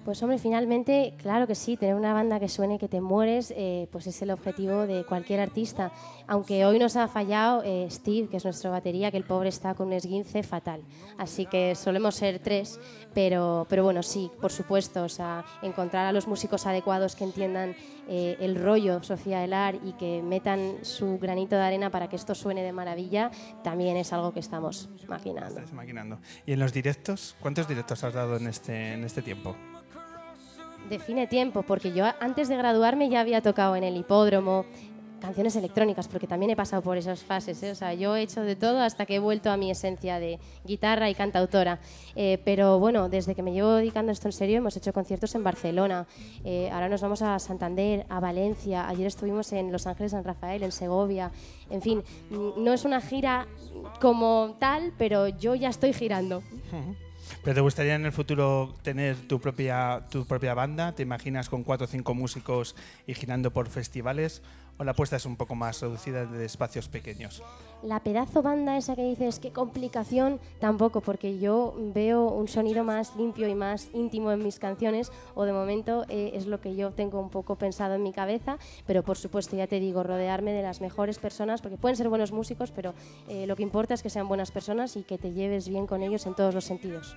Pues 0.09 0.23
hombre, 0.23 0.39
finalmente, 0.39 1.13
claro 1.19 1.47
que 1.47 1.55
sí, 1.55 1.77
tener 1.77 1.95
una 1.95 2.15
banda 2.15 2.41
que 2.41 2.49
suene 2.49 2.79
que 2.79 2.89
te 2.89 3.03
mueres, 3.03 3.53
eh, 3.55 3.89
pues 3.93 4.07
es 4.07 4.23
el 4.23 4.31
objetivo 4.31 4.87
de 4.87 5.05
cualquier 5.05 5.39
artista. 5.39 5.93
Aunque 6.27 6.65
hoy 6.65 6.79
nos 6.79 6.97
ha 6.97 7.09
fallado 7.09 7.63
eh, 7.63 7.87
Steve, 7.91 8.27
que 8.27 8.39
es 8.39 8.45
nuestro 8.45 8.71
batería, 8.71 9.11
que 9.11 9.19
el 9.19 9.25
pobre 9.25 9.51
está 9.51 9.75
con 9.75 9.89
un 9.89 9.93
esguince 9.93 10.43
fatal. 10.43 10.81
Así 11.19 11.45
que 11.45 11.75
solemos 11.75 12.15
ser 12.15 12.39
tres, 12.39 12.81
pero, 13.13 13.67
pero 13.69 13.85
bueno, 13.85 14.03
sí, 14.03 14.31
por 14.41 14.51
supuesto, 14.51 15.03
o 15.05 15.11
sea, 15.11 15.45
encontrar 15.61 16.07
a 16.07 16.13
los 16.13 16.27
músicos 16.27 16.65
adecuados 16.65 17.15
que 17.15 17.25
entiendan 17.25 17.77
eh, 18.09 18.39
el 18.41 18.57
rollo 18.57 19.03
Sofía 19.03 19.45
Elar 19.45 19.75
y 19.85 19.93
que 19.93 20.23
metan 20.23 20.77
su 20.81 21.19
granito 21.19 21.55
de 21.55 21.65
arena 21.65 21.91
para 21.91 22.09
que 22.09 22.17
esto 22.17 22.35
suene 22.35 22.63
de 22.63 22.73
maravilla, 22.73 23.31
también 23.63 23.99
es 23.99 24.11
algo 24.15 24.33
que 24.33 24.41
estamos 24.41 24.89
maquinando. 25.07 25.61
maquinando. 25.75 26.19
¿Y 26.47 26.53
en 26.53 26.61
los 26.61 26.73
directos? 26.73 27.37
¿Cuántos 27.41 27.69
directos 27.69 28.03
has 28.05 28.15
dado 28.15 28.39
en 28.39 28.47
este, 28.47 28.95
en 28.95 29.05
este 29.05 29.21
tiempo? 29.21 29.55
Define 30.89 31.27
tiempo, 31.27 31.63
porque 31.63 31.93
yo 31.93 32.05
antes 32.21 32.49
de 32.49 32.57
graduarme 32.57 33.09
ya 33.09 33.21
había 33.21 33.41
tocado 33.41 33.77
en 33.77 33.85
el 33.85 33.97
hipódromo 33.97 34.65
canciones 35.19 35.57
electrónicas, 35.57 36.09
porque 36.09 36.27
también 36.27 36.51
he 36.51 36.57
pasado 36.57 36.83
por 36.83 36.97
esas 36.97 37.23
fases. 37.23 37.63
¿eh? 37.63 37.71
O 37.71 37.75
sea, 37.75 37.95
yo 37.95 38.17
he 38.17 38.23
hecho 38.23 38.43
de 38.43 38.57
todo 38.57 38.81
hasta 38.81 39.07
que 39.07 39.17
he 39.17 39.19
vuelto 39.19 39.51
a 39.51 39.57
mi 39.57 39.71
esencia 39.71 40.19
de 40.19 40.39
guitarra 40.65 41.11
y 41.11 41.15
cantautora. 41.15 41.81
Eh, 42.15 42.41
pero 42.45 42.79
bueno, 42.79 43.09
desde 43.09 43.35
que 43.35 43.43
me 43.43 43.53
llevo 43.53 43.75
dedicando 43.75 44.13
esto 44.13 44.29
en 44.29 44.33
serio, 44.33 44.59
hemos 44.59 44.77
hecho 44.77 44.93
conciertos 44.93 45.35
en 45.35 45.45
Barcelona. 45.45 46.07
Eh, 46.45 46.71
ahora 46.73 46.89
nos 46.89 47.03
vamos 47.03 47.23
a 47.23 47.39
Santander, 47.39 48.07
a 48.09 48.21
Valencia. 48.21 48.89
Ayer 48.89 49.07
estuvimos 49.07 49.53
en 49.53 49.73
Los 49.73 49.87
Ángeles, 49.87 50.13
San 50.13 50.25
Rafael, 50.25 50.63
en 50.63 50.73
Segovia. 50.73 51.31
En 51.71 51.83
fin, 51.83 52.03
no 52.31 52.73
es 52.73 52.85
una 52.85 53.01
gira 53.01 53.47
como 54.01 54.57
tal, 54.59 54.93
pero 54.97 55.29
yo 55.29 55.55
ya 55.55 55.69
estoy 55.69 55.93
girando. 55.93 56.43
¿Pero 57.43 57.55
te 57.55 57.61
gustaría 57.61 57.95
en 57.95 58.05
el 58.05 58.13
futuro 58.13 58.75
tener 58.83 59.17
tu 59.17 59.41
propia, 59.41 60.07
tu 60.11 60.27
propia 60.27 60.55
banda? 60.55 60.95
¿Te 60.95 61.03
imaginas 61.03 61.49
con 61.49 61.65
cuatro 61.65 61.87
o 61.87 61.89
cinco 61.89 62.15
músicos 62.15 62.77
y 63.07 63.15
girando 63.15 63.53
por 63.53 63.69
festivales? 63.69 64.43
¿O 64.79 64.85
la 64.85 64.93
apuesta 64.93 65.17
es 65.17 65.27
un 65.27 65.37
poco 65.37 65.57
más 65.57 65.81
reducida 65.81 66.25
de 66.25 66.45
espacios 66.45 66.89
pequeños? 66.89 67.43
La 67.83 68.01
pedazo 68.01 68.43
banda 68.43 68.77
esa 68.77 68.95
que 68.95 69.03
dices, 69.03 69.41
qué 69.41 69.51
complicación, 69.51 70.41
tampoco, 70.61 71.01
porque 71.01 71.41
yo 71.41 71.75
veo 71.95 72.29
un 72.29 72.47
sonido 72.47 72.85
más 72.85 73.17
limpio 73.17 73.49
y 73.49 73.57
más 73.57 73.91
íntimo 73.93 74.31
en 74.31 74.43
mis 74.43 74.61
canciones, 74.61 75.11
o 75.35 75.45
de 75.45 75.53
momento 75.53 76.05
eh, 76.09 76.31
es 76.35 76.47
lo 76.47 76.61
que 76.61 76.77
yo 76.77 76.93
tengo 76.93 77.21
un 77.21 77.29
poco 77.29 77.57
pensado 77.57 77.95
en 77.95 78.05
mi 78.05 78.13
cabeza, 78.13 78.59
pero 78.87 79.03
por 79.03 79.17
supuesto, 79.17 79.57
ya 79.57 79.67
te 79.67 79.81
digo, 79.81 80.05
rodearme 80.05 80.53
de 80.53 80.63
las 80.63 80.81
mejores 80.81 81.19
personas, 81.19 81.61
porque 81.61 81.77
pueden 81.77 81.97
ser 81.97 82.09
buenos 82.09 82.31
músicos, 82.31 82.71
pero 82.71 82.95
eh, 83.29 83.47
lo 83.47 83.57
que 83.57 83.65
importa 83.65 83.95
es 83.95 84.03
que 84.03 84.11
sean 84.11 84.29
buenas 84.29 84.53
personas 84.53 84.97
y 84.97 85.03
que 85.03 85.19
te 85.19 85.33
lleves 85.33 85.69
bien 85.69 85.89
con 85.89 86.03
ellos 86.03 86.25
en 86.27 86.35
todos 86.35 86.55
los 86.55 86.65
sentidos. 86.65 87.17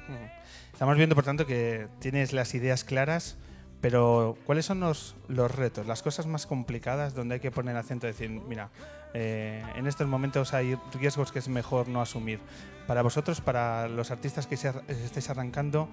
Estamos 0.74 0.98
viendo, 0.98 1.14
por 1.14 1.26
tanto, 1.26 1.46
que 1.46 1.88
tienes 2.00 2.34
las 2.34 2.56
ideas 2.56 2.84
claras 2.84 3.38
pero, 3.82 4.38
¿cuáles 4.46 4.66
son 4.66 4.80
los, 4.80 5.16
retos, 5.28 5.88
las 5.88 6.04
cosas 6.04 6.28
más 6.28 6.46
complicadas 6.46 7.16
donde 7.16 7.36
hay 7.36 7.40
que 7.42 7.50
poner 7.50 7.76
acento 7.76 8.06
y 8.06 8.12
decir, 8.12 8.30
mira, 8.30 8.70
eh, 9.16 9.64
en 9.76 9.88
estos 9.88 10.08
momentos 10.08 10.54
hay 10.54 10.78
riesgos 10.94 11.32
que 11.32 11.40
es 11.40 11.50
mejor 11.50 11.88
no 11.88 12.00
asumir? 12.00 12.40
Para 12.86 13.02
vosotros, 13.02 13.42
para 13.42 13.88
los 13.88 14.12
artistas 14.12 14.46
que 14.46 14.54
estéis 14.56 15.30
arrancando, 15.32 15.90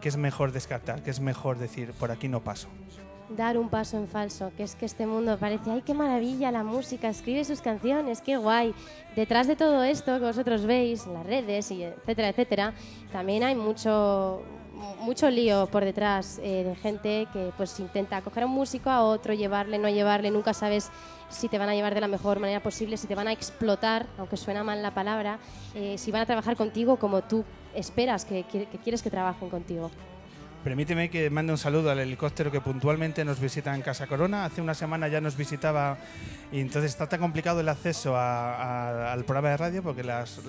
¿qué 0.00 0.08
es 0.08 0.16
mejor 0.16 0.50
descartar? 0.50 1.02
¿Qué 1.04 1.10
es 1.10 1.20
mejor 1.20 1.58
decir, 1.58 1.92
por 1.92 2.10
aquí 2.10 2.26
no 2.26 2.40
paso? 2.40 2.68
Dar 3.36 3.56
un 3.56 3.68
paso 3.68 3.98
en 3.98 4.08
falso, 4.08 4.50
que 4.56 4.62
es 4.64 4.74
que 4.74 4.86
este 4.86 5.06
mundo 5.06 5.36
parece, 5.38 5.70
ay, 5.70 5.82
qué 5.82 5.94
maravilla 5.94 6.50
la 6.50 6.64
música, 6.64 7.08
escribe 7.08 7.44
sus 7.44 7.60
canciones, 7.60 8.20
qué 8.20 8.36
guay. 8.36 8.74
Detrás 9.14 9.46
de 9.46 9.54
todo 9.54 9.84
esto 9.84 10.18
que 10.18 10.24
vosotros 10.24 10.64
veis, 10.64 11.06
en 11.06 11.14
las 11.14 11.26
redes, 11.26 11.70
y 11.70 11.84
etcétera, 11.84 12.30
etcétera, 12.30 12.72
también 13.12 13.44
hay 13.44 13.54
mucho, 13.54 14.42
mucho 15.00 15.30
lío 15.30 15.66
por 15.66 15.84
detrás 15.84 16.38
eh, 16.42 16.64
de 16.64 16.74
gente 16.76 17.26
que 17.32 17.52
pues 17.56 17.78
intenta 17.80 18.20
coger 18.22 18.44
a 18.44 18.46
un 18.46 18.52
músico 18.52 18.90
a 18.90 19.02
otro, 19.02 19.34
llevarle, 19.34 19.78
no 19.78 19.88
llevarle, 19.88 20.30
nunca 20.30 20.54
sabes 20.54 20.90
si 21.28 21.48
te 21.48 21.58
van 21.58 21.68
a 21.68 21.74
llevar 21.74 21.94
de 21.94 22.00
la 22.00 22.08
mejor 22.08 22.40
manera 22.40 22.60
posible, 22.60 22.96
si 22.96 23.06
te 23.06 23.14
van 23.14 23.28
a 23.28 23.32
explotar, 23.32 24.06
aunque 24.18 24.36
suena 24.36 24.64
mal 24.64 24.82
la 24.82 24.94
palabra, 24.94 25.38
eh, 25.74 25.98
si 25.98 26.10
van 26.10 26.22
a 26.22 26.26
trabajar 26.26 26.56
contigo 26.56 26.96
como 26.96 27.22
tú 27.22 27.44
esperas 27.74 28.24
que, 28.24 28.44
quieres 28.82 29.02
que 29.02 29.10
trabajen 29.10 29.50
contigo. 29.50 29.90
Permíteme 30.68 31.08
que 31.08 31.30
mande 31.30 31.50
un 31.50 31.56
saludo 31.56 31.90
al 31.90 31.98
helicóptero 31.98 32.52
que 32.52 32.60
puntualmente 32.60 33.24
nos 33.24 33.40
visita 33.40 33.74
en 33.74 33.80
Casa 33.80 34.06
Corona. 34.06 34.44
Hace 34.44 34.60
una 34.60 34.74
semana 34.74 35.08
ya 35.08 35.18
nos 35.18 35.34
visitaba 35.34 35.96
y 36.52 36.60
entonces 36.60 36.90
está 36.90 37.08
tan 37.08 37.20
complicado 37.20 37.60
el 37.60 37.70
acceso 37.70 38.14
al 38.14 39.24
programa 39.24 39.48
de 39.48 39.56
radio 39.56 39.82
porque 39.82 40.04
las, 40.04 40.42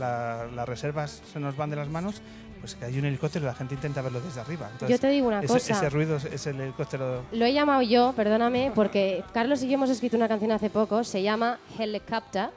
reservas 0.65 1.21
se 1.31 1.39
nos 1.39 1.55
van 1.55 1.69
de 1.69 1.77
las 1.77 1.87
manos, 1.87 2.21
pues 2.59 2.75
que 2.75 2.83
hay 2.83 2.99
un 2.99 3.05
helicóptero 3.05 3.45
y 3.45 3.47
la 3.47 3.53
gente 3.53 3.75
intenta 3.75 4.01
verlo 4.01 4.19
desde 4.19 4.41
arriba. 4.41 4.69
yo 4.89 4.99
te 4.99 5.07
digo 5.07 5.29
una 5.29 5.41
cosa. 5.41 5.73
Ese 5.73 5.89
ruido 5.89 6.17
es 6.17 6.47
el 6.47 6.59
helicóptero. 6.59 7.23
Lo 7.31 7.45
he 7.45 7.53
llamado 7.53 7.81
yo, 7.81 8.11
perdóname, 8.13 8.73
porque 8.75 9.23
Carlos 9.33 9.63
y 9.63 9.69
yo 9.69 9.75
hemos 9.75 9.89
escrito 9.89 10.17
una 10.17 10.27
canción 10.27 10.51
hace 10.51 10.69
poco, 10.69 11.05
se 11.05 11.21
llama 11.21 11.59
Helicopter 11.79 12.49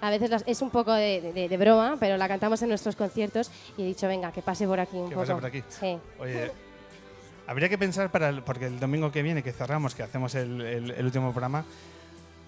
a 0.00 0.08
veces 0.08 0.30
es 0.46 0.62
un 0.62 0.70
poco 0.70 0.94
de, 0.94 1.56
broma, 1.60 1.98
pero 2.00 2.16
la 2.16 2.26
cantamos 2.26 2.62
en 2.62 2.70
nuestros 2.70 2.96
conciertos 2.96 3.50
y 3.76 3.82
he 3.82 3.84
dicho, 3.84 4.08
venga, 4.08 4.32
que 4.32 4.40
pase 4.40 4.66
por 4.66 4.80
aquí 4.80 4.96
un 4.96 5.10
que 5.10 5.14
poco. 5.14 5.26
Pase 5.26 5.34
por 5.34 5.44
aquí. 5.44 5.62
Sí. 5.68 5.98
Oye, 6.18 6.50
habría 7.50 7.68
que 7.68 7.78
pensar 7.78 8.12
para 8.12 8.44
porque 8.44 8.66
el 8.66 8.78
domingo 8.78 9.10
que 9.10 9.22
viene 9.22 9.42
que 9.42 9.52
cerramos, 9.52 9.96
que 9.96 10.04
hacemos 10.04 10.36
el, 10.36 10.94
último 11.02 11.32
programa, 11.32 11.64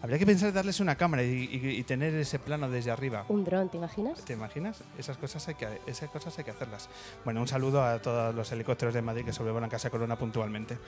habría 0.01 0.17
que 0.17 0.27
pensar 0.27 0.53
darles 0.53 0.79
una 0.79 0.95
cámara 0.95 1.25
y, 1.25 1.83
tener 1.83 2.15
ese 2.15 2.38
plano 2.38 2.71
desde 2.71 2.93
arriba. 2.93 3.25
Un 3.29 3.43
dron, 3.45 3.69
¿te 3.69 3.79
imaginas? 3.79 4.25
¿Te 4.25 4.35
imaginas? 4.35 4.85
Esas 4.97 5.17
cosas 5.17 5.49
hay 5.49 5.57
que 5.57 5.67
esas 5.88 6.09
cosas 6.09 6.38
hay 6.38 6.45
que 6.45 6.53
hacerlas. 6.53 6.88
Bueno, 7.25 7.41
un 7.41 7.49
saludo 7.49 7.83
a 7.83 7.99
todos 7.99 8.33
los 8.33 8.53
helicópteros 8.53 8.95
de 8.95 9.03
Madrid 9.03 9.25
que 9.25 9.33
sobrevuelan 9.33 9.69
Casa 9.69 9.91
Corona 9.91 10.17
puntualmente. 10.17 10.79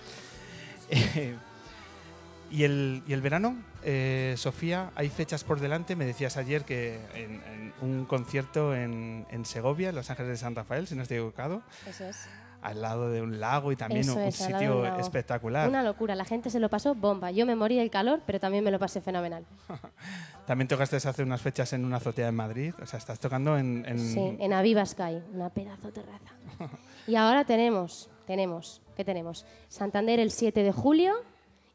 ¿Y 2.52 2.62
el, 2.62 3.02
y 3.08 3.12
el 3.14 3.20
verano? 3.20 3.56
Eh, 3.82 4.34
Sofía, 4.36 4.92
hay 4.94 5.08
fechas 5.08 5.42
por 5.42 5.58
delante. 5.58 5.96
Me 5.96 6.06
decías 6.06 6.36
ayer 6.36 6.64
que 6.64 7.00
en, 7.14 7.72
un 7.80 8.04
concierto 8.04 8.76
en, 8.76 9.26
en, 9.30 9.44
Segovia, 9.44 9.88
en 9.88 9.96
Los 9.96 10.08
Ángeles 10.10 10.30
de 10.30 10.36
San 10.36 10.54
Rafael, 10.54 10.86
si 10.86 10.94
no 10.94 11.02
estoy 11.02 11.16
equivocado. 11.16 11.62
Eso 11.84 12.04
es. 12.04 12.28
Al 12.64 12.80
lado 12.80 13.10
de 13.10 13.20
un 13.20 13.40
lago 13.40 13.72
y 13.72 13.76
también 13.76 14.08
un, 14.08 14.32
sitio 14.32 14.86
espectacular. 14.96 15.68
Una 15.68 15.82
locura, 15.82 16.14
la 16.14 16.24
gente 16.24 16.48
se 16.48 16.58
lo 16.58 16.70
pasó 16.70 16.94
bomba. 16.94 17.30
Yo 17.30 17.44
me 17.44 17.54
morí 17.54 17.76
del 17.76 17.90
calor, 17.90 18.22
pero 18.24 18.40
también 18.40 18.64
me 18.64 18.70
lo 18.70 18.78
pasé 18.78 19.02
fenomenal. 19.02 19.44
también 20.46 20.66
tocaste 20.66 20.96
hace 20.96 21.22
unas 21.22 21.42
fechas 21.42 21.74
en 21.74 21.84
una 21.84 21.98
azotea 21.98 22.28
en 22.28 22.34
Madrid. 22.34 22.72
O 22.82 22.86
sea, 22.86 22.98
estás 22.98 23.20
tocando 23.20 23.58
en. 23.58 23.84
en... 23.86 23.98
Sí, 23.98 24.36
en 24.40 24.52
Aviva 24.54 24.86
Sky, 24.86 25.20
una 25.34 25.50
pedazo 25.50 25.92
terraza. 25.92 26.32
y 27.06 27.16
ahora 27.16 27.44
tenemos, 27.44 28.08
tenemos, 28.26 28.80
¿qué 28.96 29.04
tenemos? 29.04 29.44
Santander 29.68 30.18
el 30.18 30.30
7 30.30 30.62
de 30.62 30.72
julio 30.72 31.12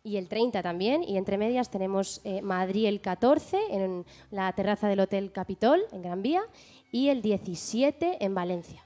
y 0.03 0.17
el 0.17 0.27
30 0.27 0.63
también. 0.63 1.03
Y 1.03 1.17
entre 1.17 1.37
medias 1.37 1.69
tenemos 1.69 2.19
eh, 2.23 2.41
Madrid 2.41 2.87
el 2.87 2.99
14 2.99 3.59
en 3.69 4.05
la 4.31 4.51
terraza 4.53 4.87
del 4.87 5.01
Hotel 5.01 5.31
Capitol 5.31 5.81
en 5.91 6.01
Gran 6.01 6.23
Vía 6.23 6.41
y 6.91 7.09
el 7.09 7.21
17 7.21 8.25
en 8.25 8.33
Valencia. 8.33 8.83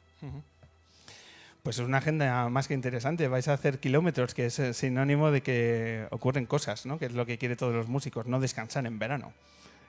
Pues 1.63 1.79
es 1.79 1.85
una 1.85 1.99
agenda 1.99 2.49
más 2.49 2.67
que 2.67 2.73
interesante. 2.73 3.29
Vais 3.29 3.47
a 3.47 3.53
hacer 3.53 3.79
kilómetros, 3.79 4.33
que 4.33 4.47
es 4.47 4.59
eh, 4.59 4.73
sinónimo 4.73 5.31
de 5.31 5.41
que 5.41 6.07
ocurren 6.11 6.45
cosas, 6.45 6.85
¿no? 6.85 6.99
que 6.99 7.05
es 7.05 7.13
lo 7.13 7.25
que 7.25 7.37
quieren 7.37 7.57
todos 7.57 7.73
los 7.73 7.87
músicos, 7.87 8.27
no 8.27 8.41
descansar 8.41 8.85
en 8.85 8.99
verano. 8.99 9.31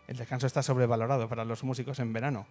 El 0.07 0.17
descanso 0.17 0.47
está 0.47 0.63
sobrevalorado 0.63 1.29
para 1.29 1.45
los 1.45 1.65
músicos 1.65 1.99
en 1.99 2.13
verano. 2.13 2.47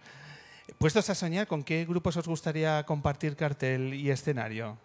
Puestos 0.76 1.08
a 1.08 1.14
soñar, 1.14 1.46
¿con 1.46 1.64
qué 1.64 1.86
grupos 1.86 2.18
os 2.18 2.28
gustaría 2.28 2.84
compartir 2.84 3.34
cartel 3.34 3.94
y 3.94 4.10
escenario? 4.10 4.76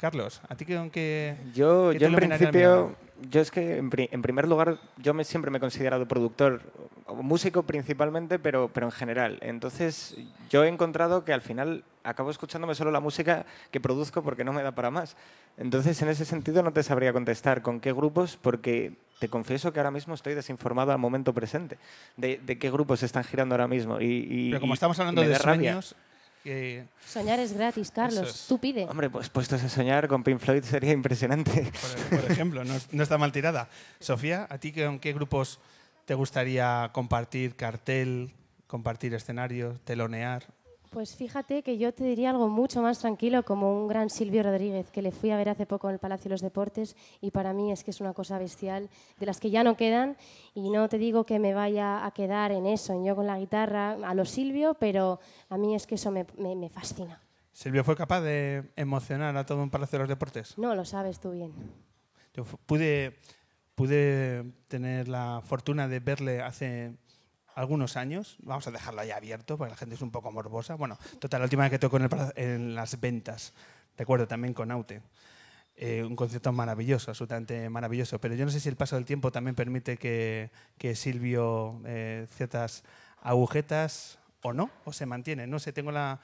Carlos, 0.00 0.40
¿a 0.48 0.54
ti 0.54 0.64
qué, 0.64 1.36
Yo, 1.54 1.92
yo 1.92 2.06
en 2.06 2.14
principio, 2.14 2.94
yo 3.30 3.40
es 3.40 3.50
que 3.50 3.78
en, 3.78 3.90
primer 4.22 4.46
lugar, 4.46 4.78
yo 4.96 5.12
me, 5.12 5.24
siempre 5.24 5.50
me 5.50 5.58
he 5.58 5.60
considerado 5.60 6.06
productor, 6.06 6.62
músico 7.20 7.64
principalmente, 7.64 8.38
pero, 8.38 8.70
pero 8.72 8.86
en 8.86 8.92
general. 8.92 9.38
Entonces, 9.40 10.16
yo 10.50 10.62
he 10.62 10.68
encontrado 10.68 11.24
que 11.24 11.32
al 11.32 11.40
final 11.40 11.82
acabo 12.04 12.30
escuchándome 12.30 12.76
solo 12.76 12.92
la 12.92 13.00
música 13.00 13.44
que 13.72 13.80
produzco 13.80 14.22
porque 14.22 14.44
no 14.44 14.52
me 14.52 14.62
da 14.62 14.70
para 14.70 14.92
más. 14.92 15.16
Entonces, 15.56 16.00
en 16.00 16.10
ese 16.10 16.24
sentido, 16.24 16.62
no 16.62 16.72
te 16.72 16.84
sabría 16.84 17.12
contestar 17.12 17.62
con 17.62 17.80
qué 17.80 17.92
grupos, 17.92 18.38
porque 18.40 18.92
te 19.18 19.28
confieso 19.28 19.72
que 19.72 19.80
ahora 19.80 19.90
mismo 19.90 20.14
estoy 20.14 20.34
desinformado 20.34 20.92
al 20.92 20.98
momento 20.98 21.32
presente 21.32 21.76
de, 22.16 22.38
qué 22.38 22.70
grupos 22.70 23.02
están 23.02 23.24
girando 23.24 23.56
ahora 23.56 23.66
mismo. 23.66 24.00
Y, 24.00 24.50
pero 24.50 24.60
como 24.60 24.74
estamos 24.74 24.96
hablando 25.00 25.22
de 25.22 25.34
sueños, 25.34 25.96
Soñar 27.06 27.40
es 27.40 27.52
gratis, 27.52 27.90
Carlos. 27.90 28.46
Tú 28.48 28.58
pide. 28.58 28.84
Hombre, 28.84 29.10
pues 29.10 29.28
puestos 29.28 29.62
a 29.62 29.68
soñar 29.68 30.08
con 30.08 30.22
Pink 30.22 30.38
Floyd 30.38 30.62
sería 30.62 30.92
impresionante. 30.92 31.70
Por, 32.10 32.30
ejemplo, 32.30 32.64
no, 32.64 33.02
está 33.02 33.18
mal 33.18 33.32
tirada. 33.32 33.68
Sofía, 34.00 34.46
¿a 34.48 34.58
ti 34.58 34.72
con 34.72 34.98
qué 34.98 35.12
grupos 35.12 35.58
te 36.04 36.14
gustaría 36.14 36.90
compartir 36.92 37.54
cartel, 37.56 38.32
compartir 38.66 39.14
escenario, 39.14 39.78
telonear? 39.84 40.46
Pues 40.90 41.16
fíjate 41.16 41.62
que 41.62 41.76
yo 41.76 41.92
te 41.92 42.04
diría 42.04 42.30
algo 42.30 42.48
mucho 42.48 42.80
más 42.80 42.98
tranquilo, 42.98 43.44
como 43.44 43.78
un 43.78 43.88
gran 43.88 44.08
Silvio 44.08 44.42
Rodríguez, 44.42 44.90
que 44.90 45.02
le 45.02 45.12
fui 45.12 45.30
a 45.30 45.36
ver 45.36 45.50
hace 45.50 45.66
poco 45.66 45.88
en 45.88 45.94
el 45.94 45.98
Palacio 45.98 46.24
de 46.24 46.30
los 46.30 46.40
Deportes 46.40 46.96
y 47.20 47.30
para 47.30 47.52
mí 47.52 47.70
es 47.72 47.84
que 47.84 47.90
es 47.90 48.00
una 48.00 48.14
cosa 48.14 48.38
bestial, 48.38 48.88
de 49.18 49.26
las 49.26 49.38
que 49.38 49.50
ya 49.50 49.62
no 49.62 49.76
quedan, 49.76 50.16
y 50.54 50.70
no 50.70 50.88
te 50.88 50.96
digo 50.96 51.24
que 51.24 51.38
me 51.38 51.52
vaya 51.52 52.06
a 52.06 52.10
quedar 52.12 52.52
en 52.52 52.64
eso, 52.64 52.94
en 52.94 53.04
yo 53.04 53.14
con 53.14 53.26
la 53.26 53.38
guitarra, 53.38 53.92
a 53.92 54.14
lo 54.14 54.24
Silvio, 54.24 54.74
pero 54.74 55.20
a 55.50 55.58
mí 55.58 55.74
es 55.74 55.86
que 55.86 55.96
eso 55.96 56.10
me, 56.10 56.26
me, 56.38 56.70
fascina. 56.70 57.20
¿Silvio 57.52 57.84
fue 57.84 57.94
capaz 57.94 58.22
de 58.22 58.70
emocionar 58.74 59.36
a 59.36 59.44
todo 59.44 59.62
un 59.62 59.70
Palacio 59.70 59.98
de 59.98 60.04
los 60.04 60.08
Deportes? 60.08 60.56
No, 60.56 60.74
lo 60.74 60.86
sabes 60.86 61.20
tú 61.20 61.32
bien. 61.32 61.52
Yo 62.32 62.44
pude, 62.44 63.18
pude 63.74 64.44
tener 64.68 65.08
la 65.08 65.42
fortuna 65.44 65.86
de 65.86 66.00
verle 66.00 66.40
hace 66.40 66.94
algunos 67.58 67.96
años. 67.96 68.36
Vamos 68.42 68.66
a 68.68 68.70
dejarlo 68.70 69.00
ahí 69.00 69.10
abierto 69.10 69.58
porque 69.58 69.70
la 69.70 69.76
gente 69.76 69.96
es 69.96 70.02
un 70.02 70.10
poco 70.10 70.30
morbosa. 70.30 70.76
Bueno, 70.76 70.96
total, 71.18 71.40
la 71.40 71.44
última 71.44 71.64
vez 71.64 71.72
que 71.72 71.78
tocó 71.78 71.96
en, 71.96 72.08
en 72.36 72.74
las 72.74 73.00
ventas, 73.00 73.52
recuerdo 73.96 74.28
también 74.28 74.54
con 74.54 74.70
Aute. 74.70 75.02
Eh, 75.76 76.02
un 76.02 76.16
concierto 76.16 76.52
maravilloso, 76.52 77.10
absolutamente 77.10 77.68
maravilloso. 77.68 78.20
Pero 78.20 78.34
yo 78.34 78.44
no 78.44 78.50
sé 78.50 78.60
si 78.60 78.68
el 78.68 78.76
paso 78.76 78.96
del 78.96 79.04
tiempo 79.04 79.32
también 79.32 79.54
permite 79.54 79.96
que, 79.96 80.50
que 80.76 80.94
Silvio 80.94 81.80
eh, 81.84 82.26
ciertas 82.30 82.84
agujetas 83.22 84.18
o 84.42 84.52
no, 84.52 84.70
o 84.84 84.92
se 84.92 85.06
mantiene. 85.06 85.46
No 85.46 85.58
sé, 85.58 85.72
tengo 85.72 85.90
la, 85.90 86.20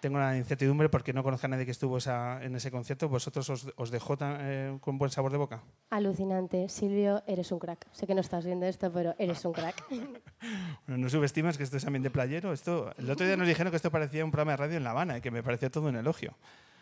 tengo 0.00 0.18
la 0.18 0.36
incertidumbre 0.36 0.88
porque 0.88 1.12
no 1.12 1.22
conozco 1.22 1.46
a 1.46 1.48
nadie 1.48 1.64
que 1.64 1.70
estuvo 1.70 1.98
en 1.98 2.54
ese 2.54 2.70
concierto. 2.70 3.08
¿Vosotros 3.08 3.48
os, 3.76 3.90
dejó 3.90 4.16
eh, 4.20 4.76
con 4.80 4.98
buen 4.98 5.10
sabor 5.10 5.32
de 5.32 5.38
boca? 5.38 5.62
Alucinante. 5.90 6.68
Silvio, 6.68 7.22
eres 7.26 7.52
un 7.52 7.58
crack. 7.58 7.86
Sé 7.92 8.06
que 8.06 8.14
no 8.14 8.20
estás 8.20 8.44
viendo 8.44 8.66
esto, 8.66 8.92
pero 8.92 9.14
eres 9.18 9.44
un 9.44 9.52
crack. 9.52 9.84
bueno, 10.86 11.04
no 11.04 11.08
subestimas 11.08 11.56
que 11.56 11.64
esto 11.64 11.76
es 11.76 11.86
ambiente 11.86 12.10
playero. 12.10 12.52
Esto, 12.52 12.92
el 12.96 13.10
otro 13.10 13.26
día 13.26 13.36
nos 13.36 13.46
dijeron 13.46 13.70
que 13.70 13.76
esto 13.76 13.90
parecía 13.90 14.24
un 14.24 14.30
programa 14.30 14.52
de 14.52 14.56
radio 14.56 14.76
en 14.76 14.84
La 14.84 14.90
Habana 14.90 15.18
y 15.18 15.20
que 15.20 15.30
me 15.30 15.42
parecía 15.42 15.70
todo 15.70 15.88
un 15.88 15.96
elogio. 15.96 16.36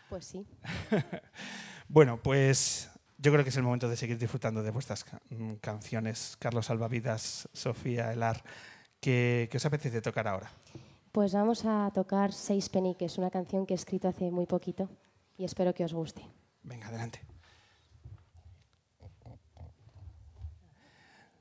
Pues 0.09 0.25
sí. 0.25 0.47
bueno, 1.89 2.21
pues 2.23 2.91
yo 3.19 3.33
creo 3.33 3.45
que 3.45 3.51
es 3.51 3.57
el 3.57 3.65
momento 3.65 3.89
de 3.89 3.97
seguir 3.97 4.19
disfrutando 4.19 4.63
de 4.63 4.71
vuestras 4.71 5.05
mm, 5.31 5.55
canciones. 5.55 6.37
Carlos 6.39 6.67
Salvavidas, 6.67 7.49
Sofía 7.53 8.13
Elar. 8.13 8.43
¿Qué, 9.01 9.49
¿Qué 9.51 9.57
os 9.57 9.67
apetece 9.67 10.01
tocar 10.01 10.27
ahora? 10.29 10.51
Pues 11.13 11.33
vamos 11.33 11.65
a 11.65 11.91
tocar 11.95 12.33
Seis 12.33 12.69
Peniques, 12.69 13.17
una 13.17 13.31
canción 13.31 13.65
que 13.65 13.73
he 13.73 13.77
escrito 13.77 14.09
hace 14.09 14.31
muy 14.31 14.47
poquito 14.47 14.91
y 15.39 15.45
espero 15.45 15.73
que 15.73 15.85
os 15.85 15.95
guste. 15.95 16.23
Venga, 16.63 16.89
adelante. 16.89 17.21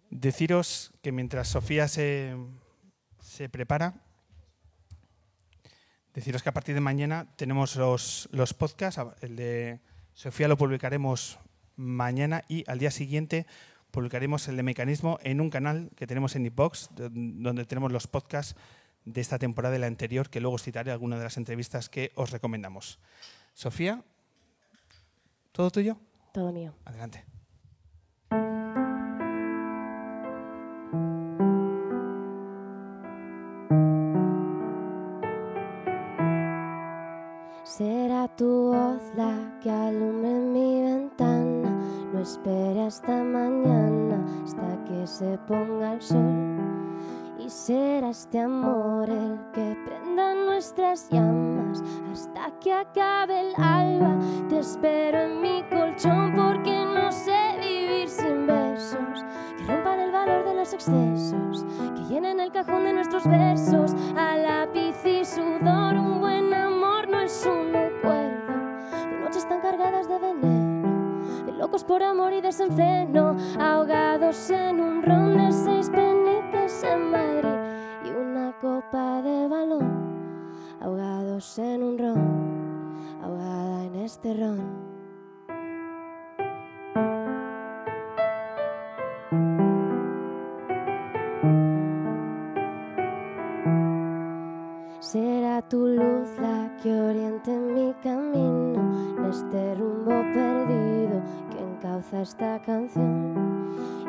Deciros 0.09 0.93
que 1.01 1.11
mientras 1.11 1.49
Sofía 1.49 1.89
se, 1.89 2.35
se 3.19 3.49
prepara, 3.49 4.05
deciros 6.13 6.41
que 6.41 6.49
a 6.49 6.53
partir 6.53 6.73
de 6.73 6.81
mañana 6.81 7.27
tenemos 7.35 7.75
los, 7.75 8.29
los 8.31 8.53
podcasts. 8.53 9.01
El 9.21 9.35
de 9.35 9.81
Sofía 10.13 10.47
lo 10.47 10.57
publicaremos 10.57 11.39
mañana 11.75 12.43
y 12.47 12.63
al 12.67 12.79
día 12.79 12.89
siguiente 12.89 13.45
publicaremos 13.91 14.47
el 14.47 14.55
de 14.55 14.63
Mecanismo 14.63 15.19
en 15.23 15.41
un 15.41 15.49
canal 15.49 15.91
que 15.95 16.07
tenemos 16.07 16.35
en 16.35 16.45
iBox, 16.45 16.89
donde 16.95 17.65
tenemos 17.65 17.91
los 17.91 18.07
podcasts 18.07 18.55
de 19.07 19.21
esta 19.21 19.39
temporada 19.39 19.75
y 19.75 19.79
la 19.79 19.87
anterior, 19.87 20.29
que 20.29 20.41
luego 20.41 20.57
citaré 20.57 20.91
algunas 20.91 21.19
de 21.19 21.23
las 21.23 21.37
entrevistas 21.37 21.89
que 21.89 22.11
os 22.15 22.31
recomendamos. 22.31 22.99
Sofía, 23.53 24.03
¿todo 25.53 25.71
tuyo? 25.71 25.97
Todo 26.33 26.51
mío. 26.51 26.75
Adelante. 26.83 27.23
Será 37.63 38.27
tu 38.35 38.73
voz 38.73 39.01
la 39.15 39.57
que 39.61 39.69
alumbre 39.69 40.33
mi 40.33 40.81
ventana. 40.81 41.69
No 42.11 42.19
espere 42.19 42.81
hasta 42.83 43.23
mañana, 43.23 44.25
hasta 44.43 44.83
que 44.83 45.07
se 45.07 45.37
ponga 45.47 45.93
el 45.93 46.01
sol 46.01 46.56
y 47.47 47.49
será 47.49 48.09
este 48.09 48.39
amor 48.39 49.09
el 49.09 49.39
que 49.53 49.77
prenda 49.85 50.33
nuestras 50.33 51.09
llamas 51.09 51.81
hasta 52.11 52.51
que 52.59 52.73
acabe 52.73 53.39
el 53.39 53.55
alba. 53.55 54.17
Te 54.49 54.59
espero 54.59 55.17
en 55.17 55.41
mi 55.41 55.63
colchón 55.69 56.33
porque 56.35 56.85
no 56.85 57.09
sé 57.09 57.57
vivir 57.61 58.09
sin 58.09 58.47
besos 58.47 59.23
que 59.57 59.63
rompan 59.63 60.01
el 60.01 60.11
valor 60.11 60.43
de 60.43 60.55
los 60.55 60.73
excesos, 60.73 61.65
que 61.95 62.13
llenen 62.13 62.41
el 62.41 62.51
cajón 62.51 62.83
de 62.83 62.91
nuestros 62.91 63.25
besos 63.25 63.93
a 64.17 64.35
lápiz 64.35 64.95
y 65.05 65.23
sudor. 65.23 65.95
Un 65.95 66.19
buen 66.19 66.53
amor 66.53 67.07
no 67.07 67.21
es 67.21 67.45
un 67.45 67.71
recuerdo, 67.71 68.47
locos 71.57 71.83
por 71.83 72.03
amor 72.03 72.33
y 72.33 72.41
desenfreno, 72.41 73.35
ahogados 73.59 74.49
en 74.49 74.79
un 74.79 75.01
ron 75.01 75.35
de 75.37 75.51
seis 75.51 75.89
en 76.67 77.11
Madrid 77.11 77.47
y 78.03 78.09
una 78.09 78.51
copa 78.59 79.21
de 79.21 79.47
balón, 79.47 79.89
ahogados 80.81 81.57
en 81.59 81.81
un 81.81 81.97
ron, 81.97 83.23
ahogada 83.23 83.85
en 83.85 83.95
este 83.95 84.33
ron. 84.33 84.59
Será 94.99 95.61
tu 95.61 95.87
luz 95.87 96.37
la 96.41 96.75
que 96.83 96.91
oriente 96.99 97.57
mi 97.57 97.93
camino 98.03 98.81
en 99.19 99.25
este 99.25 99.75
rumbo 99.75 100.11
perdido 100.33 101.21
que 101.49 101.63
encauza 101.63 102.23
esta 102.23 102.61
canción. 102.61 103.56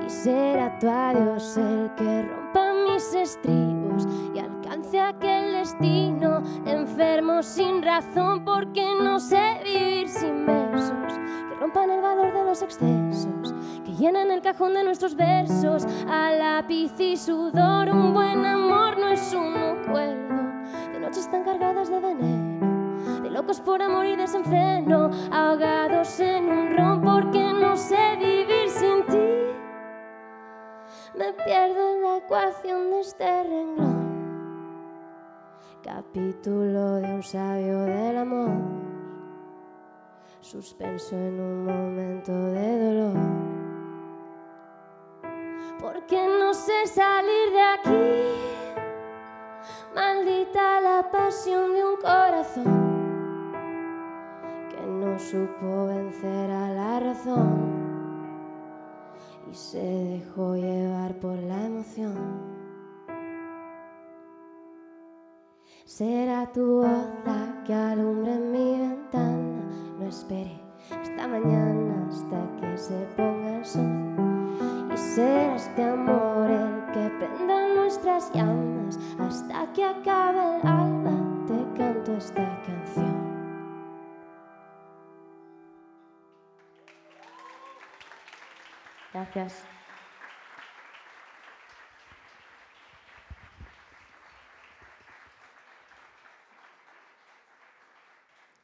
Y 0.06 0.10
será 0.10 0.78
tu 0.78 0.88
adiós 0.88 1.56
el 1.56 1.90
que 1.96 2.22
rompa 2.22 2.72
mis 2.86 3.14
estribos 3.14 4.06
y 4.34 4.38
alcance 4.38 5.00
aquel 5.00 5.52
destino 5.52 6.42
enfermo 6.66 7.42
sin 7.42 7.82
razón 7.82 8.44
porque 8.44 8.86
no 9.02 9.20
sé 9.20 9.60
vivir 9.64 10.08
sin 10.08 10.46
besos 10.46 11.12
que 11.48 11.54
rompan 11.60 11.90
el 11.90 12.00
valor 12.00 12.32
de 12.32 12.44
los 12.44 12.62
excesos 12.62 13.54
que 13.84 13.92
llenan 13.94 14.30
el 14.30 14.40
cajón 14.40 14.74
de 14.74 14.84
nuestros 14.84 15.14
versos 15.14 15.86
a 16.08 16.32
lápiz 16.32 16.92
y 16.98 17.16
sudor 17.16 17.90
un 17.90 18.14
buen 18.14 18.46
amor 18.46 18.98
no 18.98 19.08
es 19.08 19.34
un 19.34 19.56
acuerdo 19.56 20.28
de 20.92 21.00
noches 21.00 21.30
tan 21.30 21.44
cargadas 21.44 21.88
de 21.88 22.00
veneno, 22.00 23.22
de 23.22 23.30
locos 23.30 23.60
por 23.60 23.80
amor 23.82 24.06
y 24.06 24.16
desenfreno, 24.16 25.10
ahogados 25.30 26.20
en 26.20 26.48
un 26.48 26.76
ron 26.76 27.00
porque 27.02 27.52
no 27.52 27.76
sé 27.76 28.16
vivir. 28.18 28.57
Me 31.18 31.32
pierdo 31.32 31.96
en 31.96 32.02
la 32.02 32.16
ecuación 32.18 32.92
de 32.92 33.00
este 33.00 33.42
renglón, 33.42 34.06
capítulo 35.82 36.94
de 36.94 37.12
un 37.12 37.22
sabio 37.24 37.80
del 37.80 38.18
amor, 38.18 38.50
suspenso 40.40 41.16
en 41.16 41.40
un 41.40 41.64
momento 41.64 42.30
de 42.30 42.84
dolor. 42.84 43.16
Porque 45.80 46.24
no 46.38 46.54
sé 46.54 46.86
salir 46.86 47.50
de 47.50 47.62
aquí. 47.62 48.22
Maldita 49.96 50.80
la 50.80 51.10
pasión 51.10 51.72
de 51.72 51.84
un 51.84 51.96
corazón 51.96 52.64
que 54.70 54.86
no 54.86 55.18
supo 55.18 55.86
vencer 55.86 56.48
a 56.48 56.68
la 56.68 57.00
razón 57.00 57.87
y 59.50 59.54
se 59.54 59.82
dejó 59.82 60.54
llevar 60.56 61.18
por 61.20 61.36
la 61.36 61.66
emoción. 61.66 62.14
Será 65.84 66.52
tu 66.52 66.82
voz 66.82 67.08
la 67.24 67.62
que 67.64 67.74
alumbre 67.74 68.38
mi 68.38 68.78
ventana. 68.78 69.62
No 69.98 70.06
espere 70.06 70.60
hasta 70.90 71.26
mañana, 71.26 72.06
hasta 72.08 72.56
que 72.60 72.76
se 72.76 73.06
ponga 73.16 73.56
el 73.56 73.64
sol. 73.64 74.16
Y 74.92 74.96
será 74.96 75.56
este 75.56 75.82
amor 75.82 76.50
el 76.50 76.92
que 76.92 77.10
prenda 77.18 77.74
nuestras 77.74 78.30
llamas 78.32 78.98
hasta 79.18 79.72
que 79.72 79.84
acabe 79.84 80.60
el 80.60 80.66
alba. 80.66 81.12
Te 81.46 81.78
canto 81.78 82.12
esta 82.12 82.47
Gracias. 89.18 89.64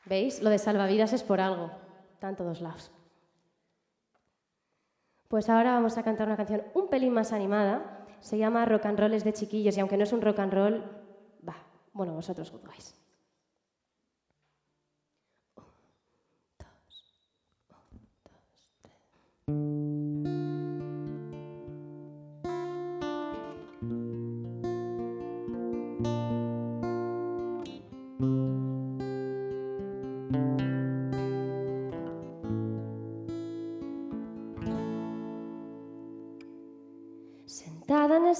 ¿Veis? 0.04 0.40
Lo 0.42 0.50
de 0.50 0.58
salvavidas 0.58 1.12
es 1.12 1.24
por 1.24 1.40
algo. 1.40 1.72
Está 2.12 2.28
en 2.28 2.36
todos 2.36 2.60
lados. 2.60 2.92
Pues 5.26 5.48
ahora 5.48 5.72
vamos 5.72 5.98
a 5.98 6.04
cantar 6.04 6.28
una 6.28 6.36
canción 6.36 6.62
un 6.74 6.88
pelín 6.88 7.12
más 7.12 7.32
animada. 7.32 8.06
Se 8.20 8.38
llama 8.38 8.64
Rock 8.64 8.86
and 8.86 9.00
Roll 9.00 9.14
es 9.14 9.24
de 9.24 9.32
chiquillos 9.32 9.76
y 9.76 9.80
aunque 9.80 9.96
no 9.96 10.04
es 10.04 10.12
un 10.12 10.22
rock 10.22 10.38
and 10.38 10.52
roll, 10.52 10.84
va, 11.46 11.56
bueno, 11.92 12.14
vosotros 12.14 12.48
juzgáis. 12.52 13.03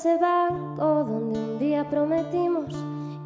Ese 0.04 0.18
banco 0.18 1.02
donde 1.02 1.38
un 1.38 1.58
día 1.58 1.88
prometimos 1.88 2.74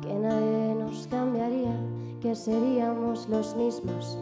que 0.00 0.14
nadie 0.14 0.76
nos 0.76 1.08
cambiaría, 1.08 1.74
que 2.22 2.36
seríamos 2.36 3.28
los 3.28 3.56
mismos. 3.56 4.16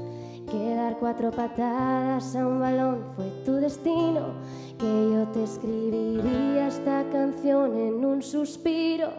Que 0.51 0.75
dar 0.75 0.97
cuatro 0.99 1.31
patadas 1.33 2.35
a 2.35 2.47
un 2.47 2.61
balón 2.61 3.05
fue 3.15 3.27
tu 3.45 3.57
destino, 3.57 4.33
que 4.79 4.87
yo 4.87 5.29
te 5.35 5.45
escribiría 5.45 6.69
esta 6.69 7.05
canción 7.13 7.77
en 7.77 8.03
un 8.03 8.23
suspiro. 8.23 9.11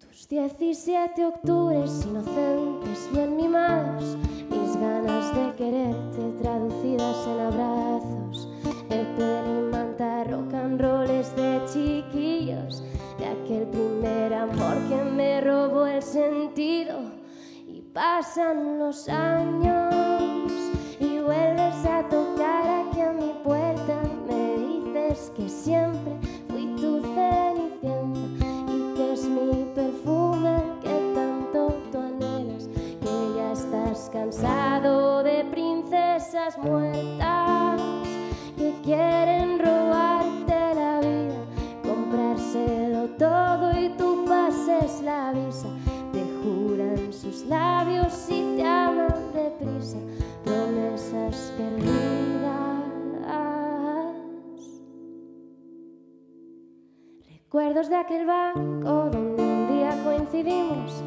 Tus 0.00 0.26
17 0.28 1.24
octubres 1.24 2.04
inocentes, 2.04 3.08
bien 3.12 3.36
mimados, 3.36 4.16
mis 4.50 4.76
ganas 4.76 5.32
de 5.36 5.54
quererte 5.54 6.42
traducidas 6.42 7.28
en 7.28 7.40
abrazos, 7.40 8.48
de 8.88 9.04
peli 9.16 9.63
rock 9.98 10.52
and 10.54 10.80
rolls 10.80 11.34
de 11.36 11.60
chiquillos, 11.72 12.82
de 13.18 13.26
aquel 13.26 13.66
primer 13.68 14.34
amor 14.34 14.76
que 14.88 15.02
me 15.04 15.40
robó 15.40 15.86
el 15.86 16.02
sentido. 16.02 16.98
Y 17.68 17.80
pasan 17.92 18.78
los 18.78 19.08
años 19.08 19.94
y 20.98 21.20
vuelves 21.20 21.86
a 21.86 22.02
tocar 22.08 22.86
aquí 22.86 23.00
a 23.00 23.12
mi 23.12 23.32
puerta, 23.44 24.00
me 24.26 24.56
dices 24.56 25.30
que 25.36 25.48
siempre 25.48 26.12
fui 26.48 26.66
tu 26.76 27.00
cenicienta 27.14 28.46
y 28.68 28.94
que 28.96 29.12
es 29.12 29.24
mi 29.24 29.64
perfume 29.74 30.56
que 30.82 31.12
tanto 31.14 31.74
tú 31.92 31.98
anhelas, 31.98 32.68
que 33.00 33.36
ya 33.36 33.52
estás 33.52 34.10
cansado 34.12 35.22
de 35.22 35.44
princesas 35.50 36.58
muertas 36.58 37.80
que 38.56 38.72
quieren 38.82 39.33
labios 47.48 48.26
y 48.28 48.56
te 48.56 48.64
aman 48.64 49.32
deprisa, 49.32 49.98
promesas 50.44 51.52
perdidas. 51.56 52.04
Recuerdos 57.54 57.88
de 57.88 57.96
aquel 57.96 58.26
banco 58.26 59.10
donde 59.12 59.42
un 59.42 59.68
día 59.68 59.96
coincidimos. 60.02 61.04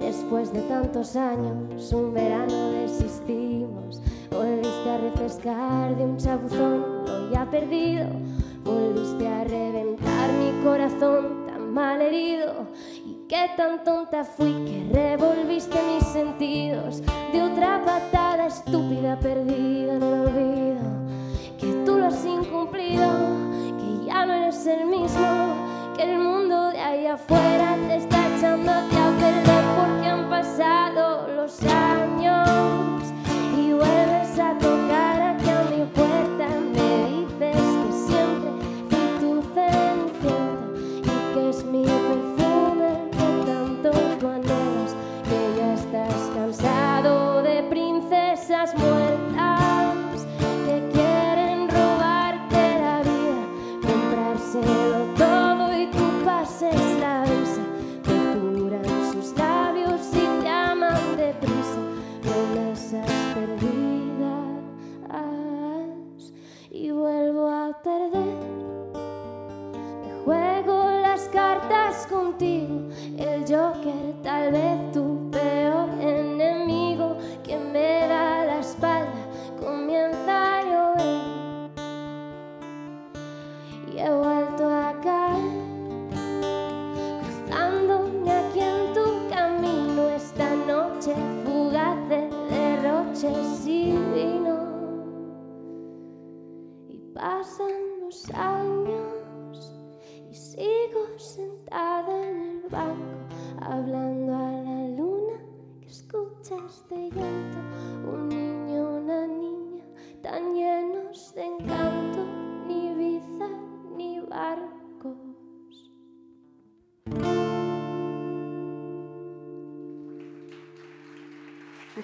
Después 0.00 0.50
de 0.50 0.62
tantos 0.62 1.14
años, 1.14 1.92
un 1.92 2.14
verano 2.14 2.70
desistimos. 2.70 4.00
Volviste 4.30 4.90
a 4.90 4.96
refrescar 4.96 5.94
de 5.96 6.04
un 6.04 6.16
chapuzón, 6.16 7.04
lo 7.04 7.30
ya 7.30 7.44
perdido. 7.50 8.06
Volviste 8.64 9.28
a 9.28 9.44
reventar 9.44 10.30
mi 10.32 10.64
corazón 10.64 11.44
tan 11.46 11.70
mal 11.74 12.00
herido. 12.00 12.66
Qué 13.30 13.48
tan 13.56 13.84
tonta 13.84 14.24
fui 14.24 14.52
que 14.64 14.92
revolviste 14.92 15.80
mis 15.84 16.04
sentidos 16.04 17.00
de 17.32 17.40
otra 17.40 17.80
patada 17.84 18.48
estúpida 18.48 19.16
perdida 19.20 19.94
en 19.94 20.02
el 20.02 20.14
olvido. 20.26 20.80
Que 21.56 21.66
tú 21.86 21.96
lo 21.96 22.06
has 22.06 22.24
incumplido, 22.24 23.06
que 23.78 24.06
ya 24.06 24.26
no 24.26 24.32
eres 24.32 24.66
el 24.66 24.84
mismo, 24.86 25.54
que 25.96 26.12
el 26.12 26.18
mundo 26.18 26.70
de 26.70 26.80
ahí 26.80 27.06
afuera 27.06 27.76
te 27.86 27.98
está 27.98 28.18
echándote 28.36 28.96
a 28.96 28.99
contigo, 72.40 72.88
el 73.18 73.44
yo 73.46 73.72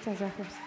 Muchas 0.07 0.21
gracias. 0.37 0.66